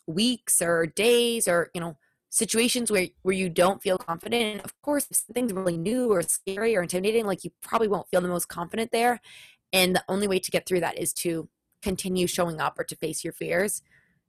weeks 0.06 0.62
or 0.62 0.86
days 0.86 1.48
or, 1.48 1.72
you 1.74 1.82
know, 1.82 1.98
situations 2.30 2.92
where 2.92 3.08
where 3.24 3.34
you 3.34 3.50
don't 3.50 3.82
feel 3.82 3.98
confident 3.98 4.44
and 4.44 4.62
of 4.62 4.80
course 4.82 5.08
if 5.10 5.16
something's 5.16 5.54
really 5.54 5.78
new 5.78 6.12
or 6.12 6.22
scary 6.22 6.76
or 6.76 6.82
intimidating 6.82 7.26
like 7.26 7.46
you 7.46 7.52
probably 7.62 7.88
won't 7.88 8.08
feel 8.10 8.20
the 8.20 8.28
most 8.28 8.50
confident 8.50 8.92
there 8.92 9.22
and 9.72 9.96
the 9.96 10.04
only 10.10 10.28
way 10.28 10.38
to 10.38 10.52
get 10.52 10.66
through 10.66 10.82
that 10.82 10.98
is 11.00 11.14
to 11.14 11.48
continue 11.82 12.28
showing 12.28 12.60
up 12.60 12.78
or 12.78 12.84
to 12.84 12.98
face 12.98 13.24
your 13.24 13.32
fears 13.32 13.82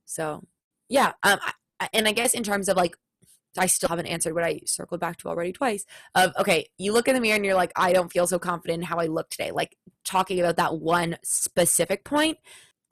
so 0.04 0.44
yeah 0.88 1.12
um 1.24 1.40
I, 1.80 1.88
and 1.92 2.06
i 2.06 2.12
guess 2.12 2.34
in 2.34 2.44
terms 2.44 2.68
of 2.68 2.76
like 2.76 2.96
i 3.58 3.66
still 3.66 3.88
haven't 3.88 4.06
answered 4.06 4.34
what 4.34 4.44
i 4.44 4.60
circled 4.64 5.00
back 5.00 5.16
to 5.16 5.28
already 5.28 5.52
twice 5.52 5.84
of 6.14 6.32
okay 6.38 6.66
you 6.78 6.92
look 6.92 7.08
in 7.08 7.14
the 7.14 7.20
mirror 7.20 7.36
and 7.36 7.44
you're 7.44 7.54
like 7.54 7.72
i 7.76 7.92
don't 7.92 8.12
feel 8.12 8.26
so 8.26 8.38
confident 8.38 8.80
in 8.80 8.86
how 8.86 8.98
i 8.98 9.06
look 9.06 9.28
today. 9.30 9.50
Like 9.50 9.76
talking 10.04 10.40
about 10.40 10.56
that 10.56 10.78
one 10.78 11.16
specific 11.22 12.04
point 12.04 12.38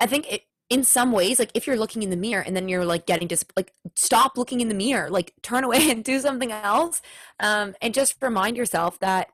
i 0.00 0.06
think 0.06 0.30
it 0.32 0.42
in 0.68 0.82
some 0.82 1.12
ways 1.12 1.38
like 1.38 1.50
if 1.54 1.66
you're 1.66 1.76
looking 1.76 2.02
in 2.02 2.10
the 2.10 2.16
mirror 2.16 2.42
and 2.42 2.56
then 2.56 2.68
you're 2.68 2.84
like 2.84 3.06
getting 3.06 3.28
just 3.28 3.52
like 3.56 3.72
stop 3.94 4.36
looking 4.36 4.60
in 4.60 4.68
the 4.68 4.74
mirror 4.74 5.08
like 5.10 5.32
turn 5.42 5.64
away 5.64 5.90
and 5.90 6.04
do 6.04 6.18
something 6.20 6.52
else 6.52 7.02
um, 7.40 7.74
and 7.80 7.94
just 7.94 8.16
remind 8.20 8.56
yourself 8.56 8.98
that 8.98 9.28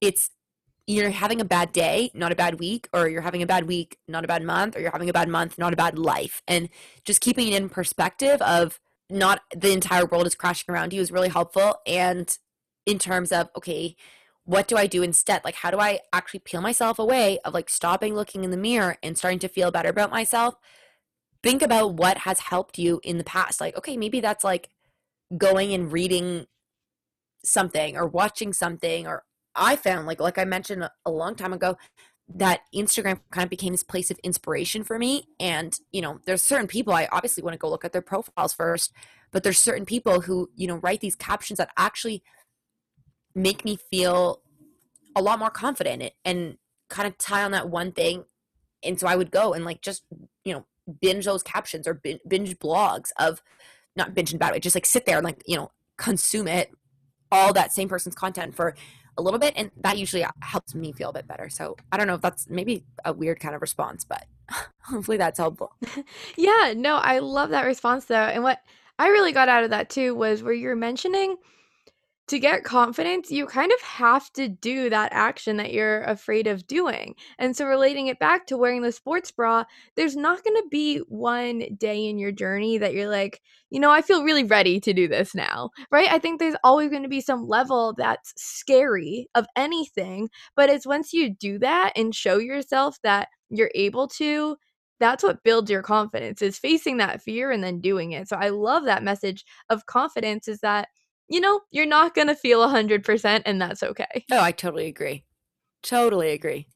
it's 0.00 0.30
you're 0.86 1.10
having 1.10 1.40
a 1.40 1.44
bad 1.44 1.72
day 1.72 2.10
not 2.12 2.32
a 2.32 2.36
bad 2.36 2.58
week 2.58 2.88
or 2.92 3.08
you're 3.08 3.22
having 3.22 3.42
a 3.42 3.46
bad 3.46 3.66
week 3.66 3.96
not 4.08 4.24
a 4.24 4.28
bad 4.28 4.42
month 4.42 4.76
or 4.76 4.80
you're 4.80 4.90
having 4.90 5.08
a 5.08 5.14
bad 5.14 5.28
month 5.28 5.58
not 5.58 5.72
a 5.72 5.76
bad 5.76 5.98
life 5.98 6.42
and 6.48 6.68
just 7.04 7.20
keeping 7.20 7.48
it 7.48 7.54
in 7.54 7.68
perspective 7.68 8.42
of 8.42 8.80
not 9.10 9.42
the 9.54 9.72
entire 9.72 10.06
world 10.06 10.26
is 10.26 10.34
crashing 10.34 10.72
around 10.72 10.92
you 10.92 11.00
is 11.00 11.12
really 11.12 11.28
helpful 11.28 11.76
and 11.86 12.38
in 12.86 12.98
terms 12.98 13.32
of 13.32 13.50
okay 13.56 13.96
what 14.44 14.68
do 14.68 14.76
I 14.76 14.86
do 14.86 15.02
instead? 15.02 15.42
Like, 15.44 15.56
how 15.56 15.70
do 15.70 15.80
I 15.80 16.00
actually 16.12 16.40
peel 16.40 16.60
myself 16.60 16.98
away 16.98 17.38
of 17.44 17.54
like 17.54 17.70
stopping 17.70 18.14
looking 18.14 18.44
in 18.44 18.50
the 18.50 18.56
mirror 18.56 18.96
and 19.02 19.16
starting 19.16 19.38
to 19.40 19.48
feel 19.48 19.70
better 19.70 19.88
about 19.88 20.10
myself? 20.10 20.54
Think 21.42 21.62
about 21.62 21.94
what 21.94 22.18
has 22.18 22.40
helped 22.40 22.78
you 22.78 23.00
in 23.02 23.18
the 23.18 23.24
past. 23.24 23.60
Like, 23.60 23.76
okay, 23.76 23.96
maybe 23.96 24.20
that's 24.20 24.44
like 24.44 24.68
going 25.36 25.72
and 25.72 25.90
reading 25.90 26.46
something 27.42 27.96
or 27.96 28.06
watching 28.06 28.52
something. 28.52 29.06
Or 29.06 29.24
I 29.54 29.76
found, 29.76 30.06
like, 30.06 30.20
like 30.20 30.38
I 30.38 30.44
mentioned 30.44 30.88
a 31.04 31.10
long 31.10 31.34
time 31.34 31.52
ago, 31.52 31.76
that 32.28 32.60
Instagram 32.74 33.20
kind 33.30 33.44
of 33.44 33.50
became 33.50 33.72
this 33.72 33.82
place 33.82 34.10
of 34.10 34.18
inspiration 34.20 34.82
for 34.82 34.98
me. 34.98 35.28
And, 35.38 35.78
you 35.92 36.00
know, 36.00 36.20
there's 36.24 36.42
certain 36.42 36.66
people 36.66 36.94
I 36.94 37.08
obviously 37.12 37.42
want 37.42 37.54
to 37.54 37.58
go 37.58 37.68
look 37.68 37.84
at 37.84 37.92
their 37.92 38.02
profiles 38.02 38.54
first, 38.54 38.92
but 39.30 39.42
there's 39.42 39.58
certain 39.58 39.84
people 39.84 40.22
who, 40.22 40.50
you 40.56 40.66
know, 40.66 40.76
write 40.76 41.00
these 41.00 41.16
captions 41.16 41.58
that 41.58 41.70
actually 41.76 42.22
make 43.34 43.64
me 43.64 43.76
feel 43.90 44.40
a 45.14 45.22
lot 45.22 45.38
more 45.38 45.50
confident 45.50 46.12
and 46.24 46.56
kind 46.88 47.06
of 47.06 47.18
tie 47.18 47.42
on 47.42 47.50
that 47.52 47.68
one 47.68 47.92
thing. 47.92 48.24
And 48.82 48.98
so 48.98 49.06
I 49.06 49.16
would 49.16 49.30
go 49.30 49.52
and 49.52 49.64
like 49.64 49.82
just, 49.82 50.04
you 50.44 50.54
know, 50.54 50.66
binge 51.00 51.24
those 51.24 51.42
captions 51.42 51.86
or 51.86 52.00
binge 52.28 52.58
blogs 52.58 53.10
of 53.18 53.42
not 53.96 54.14
binge 54.14 54.32
in 54.32 54.38
bad 54.38 54.52
way, 54.52 54.60
just 54.60 54.76
like 54.76 54.86
sit 54.86 55.06
there 55.06 55.16
and 55.16 55.24
like, 55.24 55.42
you 55.46 55.56
know, 55.56 55.70
consume 55.98 56.48
it, 56.48 56.70
all 57.30 57.52
that 57.52 57.72
same 57.72 57.88
person's 57.88 58.14
content 58.14 58.54
for 58.54 58.74
a 59.16 59.22
little 59.22 59.38
bit. 59.38 59.54
And 59.56 59.70
that 59.78 59.98
usually 59.98 60.24
helps 60.40 60.74
me 60.74 60.92
feel 60.92 61.10
a 61.10 61.12
bit 61.12 61.26
better. 61.26 61.48
So 61.48 61.76
I 61.92 61.96
don't 61.96 62.06
know 62.06 62.14
if 62.14 62.20
that's 62.20 62.48
maybe 62.48 62.84
a 63.04 63.12
weird 63.12 63.40
kind 63.40 63.54
of 63.54 63.60
response, 63.60 64.04
but 64.04 64.24
hopefully 64.82 65.16
that's 65.16 65.38
helpful. 65.38 65.72
yeah, 66.36 66.74
no, 66.76 66.96
I 66.96 67.18
love 67.20 67.50
that 67.50 67.66
response 67.66 68.06
though. 68.06 68.16
And 68.16 68.42
what 68.42 68.60
I 68.98 69.08
really 69.08 69.32
got 69.32 69.48
out 69.48 69.64
of 69.64 69.70
that 69.70 69.90
too 69.90 70.14
was 70.14 70.42
where 70.42 70.52
you're 70.52 70.76
mentioning 70.76 71.36
to 72.28 72.38
get 72.38 72.64
confidence, 72.64 73.30
you 73.30 73.46
kind 73.46 73.70
of 73.70 73.80
have 73.82 74.32
to 74.32 74.48
do 74.48 74.88
that 74.88 75.12
action 75.12 75.58
that 75.58 75.72
you're 75.72 76.02
afraid 76.04 76.46
of 76.46 76.66
doing. 76.66 77.14
And 77.38 77.56
so, 77.56 77.66
relating 77.66 78.06
it 78.06 78.18
back 78.18 78.46
to 78.46 78.56
wearing 78.56 78.82
the 78.82 78.92
sports 78.92 79.30
bra, 79.30 79.64
there's 79.96 80.16
not 80.16 80.42
going 80.42 80.56
to 80.56 80.68
be 80.70 80.98
one 81.08 81.64
day 81.78 82.06
in 82.06 82.18
your 82.18 82.32
journey 82.32 82.78
that 82.78 82.94
you're 82.94 83.10
like, 83.10 83.40
you 83.70 83.78
know, 83.78 83.90
I 83.90 84.00
feel 84.02 84.24
really 84.24 84.44
ready 84.44 84.80
to 84.80 84.94
do 84.94 85.06
this 85.06 85.34
now, 85.34 85.70
right? 85.90 86.10
I 86.10 86.18
think 86.18 86.38
there's 86.38 86.56
always 86.64 86.90
going 86.90 87.02
to 87.02 87.08
be 87.08 87.20
some 87.20 87.46
level 87.46 87.94
that's 87.96 88.32
scary 88.36 89.28
of 89.34 89.46
anything. 89.56 90.30
But 90.56 90.70
it's 90.70 90.86
once 90.86 91.12
you 91.12 91.34
do 91.34 91.58
that 91.58 91.92
and 91.96 92.14
show 92.14 92.38
yourself 92.38 92.96
that 93.02 93.28
you're 93.50 93.70
able 93.74 94.08
to, 94.08 94.56
that's 95.00 95.22
what 95.22 95.42
builds 95.42 95.70
your 95.70 95.82
confidence 95.82 96.40
is 96.40 96.58
facing 96.58 96.96
that 96.98 97.20
fear 97.20 97.50
and 97.50 97.62
then 97.62 97.80
doing 97.80 98.12
it. 98.12 98.28
So 98.28 98.36
I 98.36 98.48
love 98.48 98.84
that 98.84 99.02
message 99.02 99.44
of 99.68 99.86
confidence 99.86 100.48
is 100.48 100.60
that 100.60 100.88
you 101.28 101.40
know, 101.40 101.60
you're 101.70 101.86
not 101.86 102.14
going 102.14 102.28
to 102.28 102.34
feel 102.34 102.60
100% 102.60 103.42
and 103.44 103.60
that's 103.60 103.82
okay. 103.82 104.24
Oh, 104.30 104.40
I 104.40 104.52
totally 104.52 104.86
agree. 104.86 105.24
Totally 105.82 106.30
agree. 106.30 106.66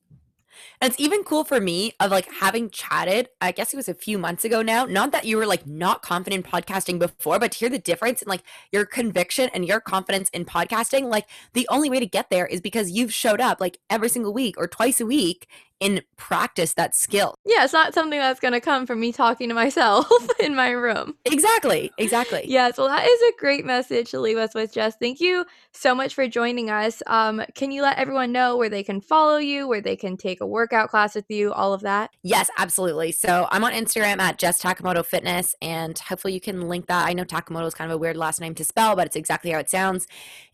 And 0.81 0.91
it's 0.91 1.01
even 1.01 1.25
cool 1.25 1.45
for 1.45 1.61
me 1.61 1.93
of 2.01 2.11
like 2.11 2.31
having 2.33 2.71
chatted, 2.71 3.29
I 3.41 3.53
guess 3.53 3.73
it 3.73 3.77
was 3.77 3.89
a 3.89 3.95
few 3.95 4.19
months 4.19 4.45
ago 4.45 4.63
now. 4.63 4.85
Not 4.85 5.13
that 5.13 5.25
you 5.25 5.37
were 5.37 5.47
like 5.47 5.67
not 5.67 6.03
confident 6.03 6.45
in 6.45 6.51
podcasting 6.51 6.99
before, 6.99 7.39
but 7.39 7.53
to 7.53 7.59
hear 7.59 7.69
the 7.69 7.79
difference 7.79 8.23
in 8.23 8.29
like 8.29 8.43
your 8.73 8.85
conviction 8.85 9.51
and 9.55 9.65
your 9.65 9.81
confidence 9.81 10.29
in 10.31 10.45
podcasting, 10.45 11.05
like 11.05 11.29
the 11.53 11.67
only 11.71 11.91
way 11.91 12.01
to 12.01 12.07
get 12.07 12.31
there 12.31 12.47
is 12.47 12.61
because 12.61 12.91
you've 12.91 13.15
showed 13.15 13.41
up 13.41 13.61
like 13.61 13.79
every 13.91 14.09
single 14.09 14.33
week 14.33 14.57
or 14.59 14.67
twice 14.67 15.01
a 15.01 15.07
week 15.07 15.49
and 15.81 16.03
practice 16.17 16.75
that 16.75 16.95
skill. 16.95 17.35
Yeah, 17.45 17.65
it's 17.65 17.73
not 17.73 17.95
something 17.95 18.19
that's 18.19 18.41
going 18.41 18.53
to 18.53 18.61
come 18.61 18.87
from 18.87 19.01
me 19.01 19.13
talking 19.13 19.49
to 19.49 19.55
myself 19.55 20.09
in 20.41 20.55
my 20.55 20.71
room. 20.71 21.15
Exactly. 21.25 21.91
Exactly. 21.99 22.45
Yeah, 22.59 22.71
so 22.73 22.87
that 22.89 23.07
is 23.07 23.21
a 23.23 23.33
great 23.39 23.65
message 23.65 24.11
to 24.11 24.21
leave 24.21 24.39
us 24.39 24.55
with, 24.55 24.73
Jess. 24.73 24.97
Thank 24.97 25.21
you 25.21 25.45
so 25.73 25.95
much 25.95 26.15
for 26.15 26.27
joining 26.27 26.71
us. 26.71 27.03
Um, 27.07 27.43
can 27.55 27.71
you 27.71 27.83
let 27.83 27.99
everyone 27.99 28.33
know 28.33 28.57
where 28.57 28.71
they 28.71 28.83
can 28.83 29.01
follow 29.01 29.37
you, 29.37 29.69
where 29.69 29.83
they 29.83 29.97
can 29.97 30.17
take 30.17 30.41
a 30.41 30.47
workout 30.47 30.89
class 30.89 31.15
with 31.15 31.27
you, 31.29 31.53
all 31.53 31.75
of 31.75 31.83
that? 31.83 32.11
Yes, 32.23 32.51
absolutely. 32.59 33.13
So 33.13 33.47
I'm 33.51 33.65
on 33.65 33.73
Instagram 33.73 34.19
at 34.19 34.39
Jess 34.39 34.63
Takamoto 34.63 35.05
Fitness, 35.05 35.55
and 35.61 35.99
hopefully 35.99 36.33
you 36.33 36.41
can 36.41 36.69
link 36.69 36.87
that. 36.87 37.07
I 37.07 37.13
know 37.13 37.25
Takamoto 37.25 37.67
is 37.67 37.75
kind 37.75 37.91
of 37.91 37.97
a 37.97 37.99
weird 37.99 38.17
last 38.17 38.41
name 38.41 38.55
to 38.57 38.65
spell, 38.65 38.97
but 38.97 39.07
it's 39.07 39.17
exactly 39.17 39.51
how 39.51 39.59
it 39.59 39.71
sounds. 39.71 40.07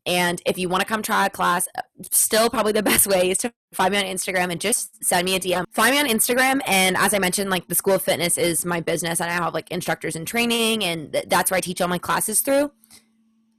And 0.05 0.43
if 0.45 0.59
you 0.59 0.69
want 0.69 0.83
to 0.83 0.87
come 0.87 1.03
try 1.03 1.27
a 1.27 1.31
class, 1.31 1.69
still 2.11 2.51
probably 2.51 2.73
the 2.73 2.83
best 2.93 3.07
way 3.07 3.31
is 3.31 3.39
to 3.39 3.53
find 3.75 3.93
me 3.93 3.99
on 3.99 4.05
Instagram 4.05 4.51
and 4.51 4.61
just 4.61 5.05
send 5.05 5.25
me 5.25 5.37
a 5.37 5.41
DM. 5.41 5.65
Find 5.73 5.95
me 5.95 6.01
on 6.01 6.09
Instagram. 6.09 6.61
And 6.67 6.97
as 6.97 7.15
I 7.15 7.19
mentioned, 7.19 7.51
like 7.51 7.69
the 7.69 7.75
School 7.75 7.95
of 7.95 8.03
Fitness 8.03 8.39
is 8.39 8.65
my 8.65 8.81
business 8.81 9.21
and 9.21 9.31
I 9.31 9.35
have 9.35 9.55
like 9.55 9.71
instructors 9.71 10.17
in 10.17 10.25
training 10.25 10.85
and 10.85 11.13
th- 11.13 11.27
that's 11.29 11.51
where 11.51 11.59
I 11.59 11.61
teach 11.61 11.81
all 11.81 11.89
my 11.89 11.99
classes 11.99 12.41
through. 12.41 12.71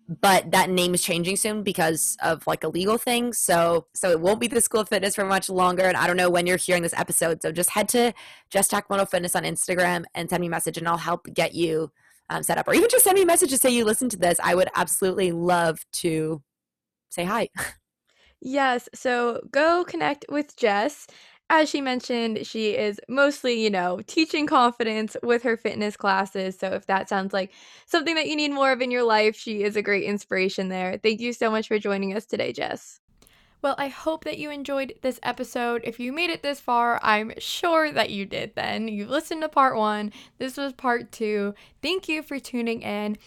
But 0.07 0.51
that 0.51 0.69
name 0.69 0.93
is 0.93 1.01
changing 1.01 1.35
soon 1.35 1.63
because 1.63 2.15
of 2.21 2.45
like 2.45 2.63
a 2.63 2.67
legal 2.67 2.97
thing. 2.97 3.33
So 3.33 3.87
so 3.93 4.11
it 4.11 4.19
won't 4.19 4.39
be 4.39 4.47
the 4.47 4.61
School 4.61 4.81
of 4.81 4.89
Fitness 4.89 5.15
for 5.15 5.25
much 5.25 5.49
longer. 5.49 5.83
And 5.83 5.97
I 5.97 6.07
don't 6.07 6.17
know 6.17 6.29
when 6.29 6.45
you're 6.45 6.57
hearing 6.57 6.83
this 6.83 6.93
episode. 6.93 7.41
So 7.41 7.51
just 7.51 7.71
head 7.71 7.89
to 7.89 8.13
Jess 8.49 8.67
Takamoto 8.67 9.09
Fitness 9.09 9.35
on 9.35 9.43
Instagram 9.43 10.05
and 10.13 10.29
send 10.29 10.41
me 10.41 10.47
a 10.47 10.51
message 10.51 10.77
and 10.77 10.87
I'll 10.87 10.97
help 10.97 11.27
get 11.33 11.55
you 11.55 11.91
um, 12.29 12.43
set 12.43 12.57
up, 12.57 12.67
or 12.67 12.73
even 12.73 12.89
just 12.89 13.03
send 13.03 13.15
me 13.15 13.21
a 13.21 13.25
message 13.25 13.51
to 13.51 13.57
say 13.57 13.69
you 13.69 13.85
listen 13.85 14.09
to 14.09 14.17
this. 14.17 14.39
I 14.43 14.55
would 14.55 14.69
absolutely 14.75 15.31
love 15.31 15.85
to 15.93 16.41
say 17.09 17.23
hi. 17.23 17.49
yes. 18.41 18.89
So 18.93 19.41
go 19.51 19.83
connect 19.83 20.25
with 20.29 20.55
Jess. 20.57 21.07
As 21.49 21.69
she 21.69 21.79
mentioned, 21.79 22.45
she 22.47 22.71
is 22.75 22.99
mostly, 23.07 23.61
you 23.63 23.69
know, 23.69 23.99
teaching 24.07 24.47
confidence 24.47 25.15
with 25.21 25.43
her 25.43 25.55
fitness 25.55 25.95
classes. 25.95 26.57
So 26.57 26.69
if 26.69 26.87
that 26.87 27.07
sounds 27.07 27.33
like 27.33 27.51
something 27.85 28.15
that 28.15 28.27
you 28.27 28.35
need 28.35 28.51
more 28.51 28.71
of 28.71 28.81
in 28.81 28.89
your 28.89 29.03
life, 29.03 29.35
she 29.35 29.61
is 29.61 29.75
a 29.75 29.83
great 29.83 30.05
inspiration 30.05 30.69
there. 30.69 30.97
Thank 31.01 31.19
you 31.21 31.33
so 31.33 31.51
much 31.51 31.67
for 31.67 31.77
joining 31.77 32.15
us 32.15 32.25
today, 32.25 32.51
Jess. 32.51 32.99
Well, 33.61 33.75
I 33.79 33.87
hope 33.87 34.25
that 34.25 34.37
you 34.37 34.51
enjoyed 34.51 34.93
this 35.01 35.19
episode. 35.23 35.81
If 35.83 35.99
you 35.99 36.13
made 36.13 36.29
it 36.29 36.43
this 36.43 36.59
far, 36.59 36.99
I'm 37.01 37.31
sure 37.39 37.91
that 37.91 38.11
you 38.11 38.25
did 38.25 38.53
then. 38.55 38.87
You 38.87 39.07
listened 39.07 39.41
to 39.41 39.49
part 39.49 39.75
one, 39.75 40.11
this 40.37 40.55
was 40.57 40.73
part 40.73 41.11
two. 41.11 41.55
Thank 41.81 42.07
you 42.07 42.21
for 42.21 42.37
tuning 42.39 42.83
in. 42.83 43.17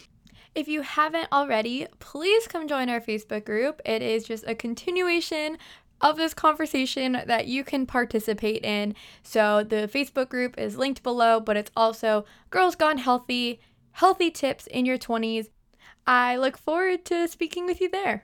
If 0.55 0.67
you 0.67 0.81
haven't 0.81 1.27
already, 1.31 1.87
please 1.99 2.47
come 2.47 2.67
join 2.67 2.89
our 2.89 2.99
Facebook 2.99 3.45
group. 3.45 3.81
It 3.85 4.01
is 4.01 4.23
just 4.23 4.43
a 4.47 4.55
continuation 4.55 5.57
of 6.01 6.17
this 6.17 6.33
conversation 6.33 7.21
that 7.27 7.47
you 7.47 7.63
can 7.63 7.85
participate 7.85 8.63
in. 8.63 8.95
So 9.21 9.63
the 9.63 9.89
Facebook 9.93 10.29
group 10.29 10.57
is 10.57 10.77
linked 10.77 11.03
below, 11.03 11.39
but 11.39 11.57
it's 11.57 11.71
also 11.75 12.25
Girls 12.49 12.75
Gone 12.75 12.97
Healthy, 12.97 13.59
healthy 13.91 14.31
tips 14.31 14.65
in 14.67 14.85
your 14.85 14.97
20s. 14.97 15.49
I 16.07 16.37
look 16.37 16.57
forward 16.57 17.05
to 17.05 17.27
speaking 17.27 17.65
with 17.65 17.79
you 17.79 17.89
there. 17.89 18.23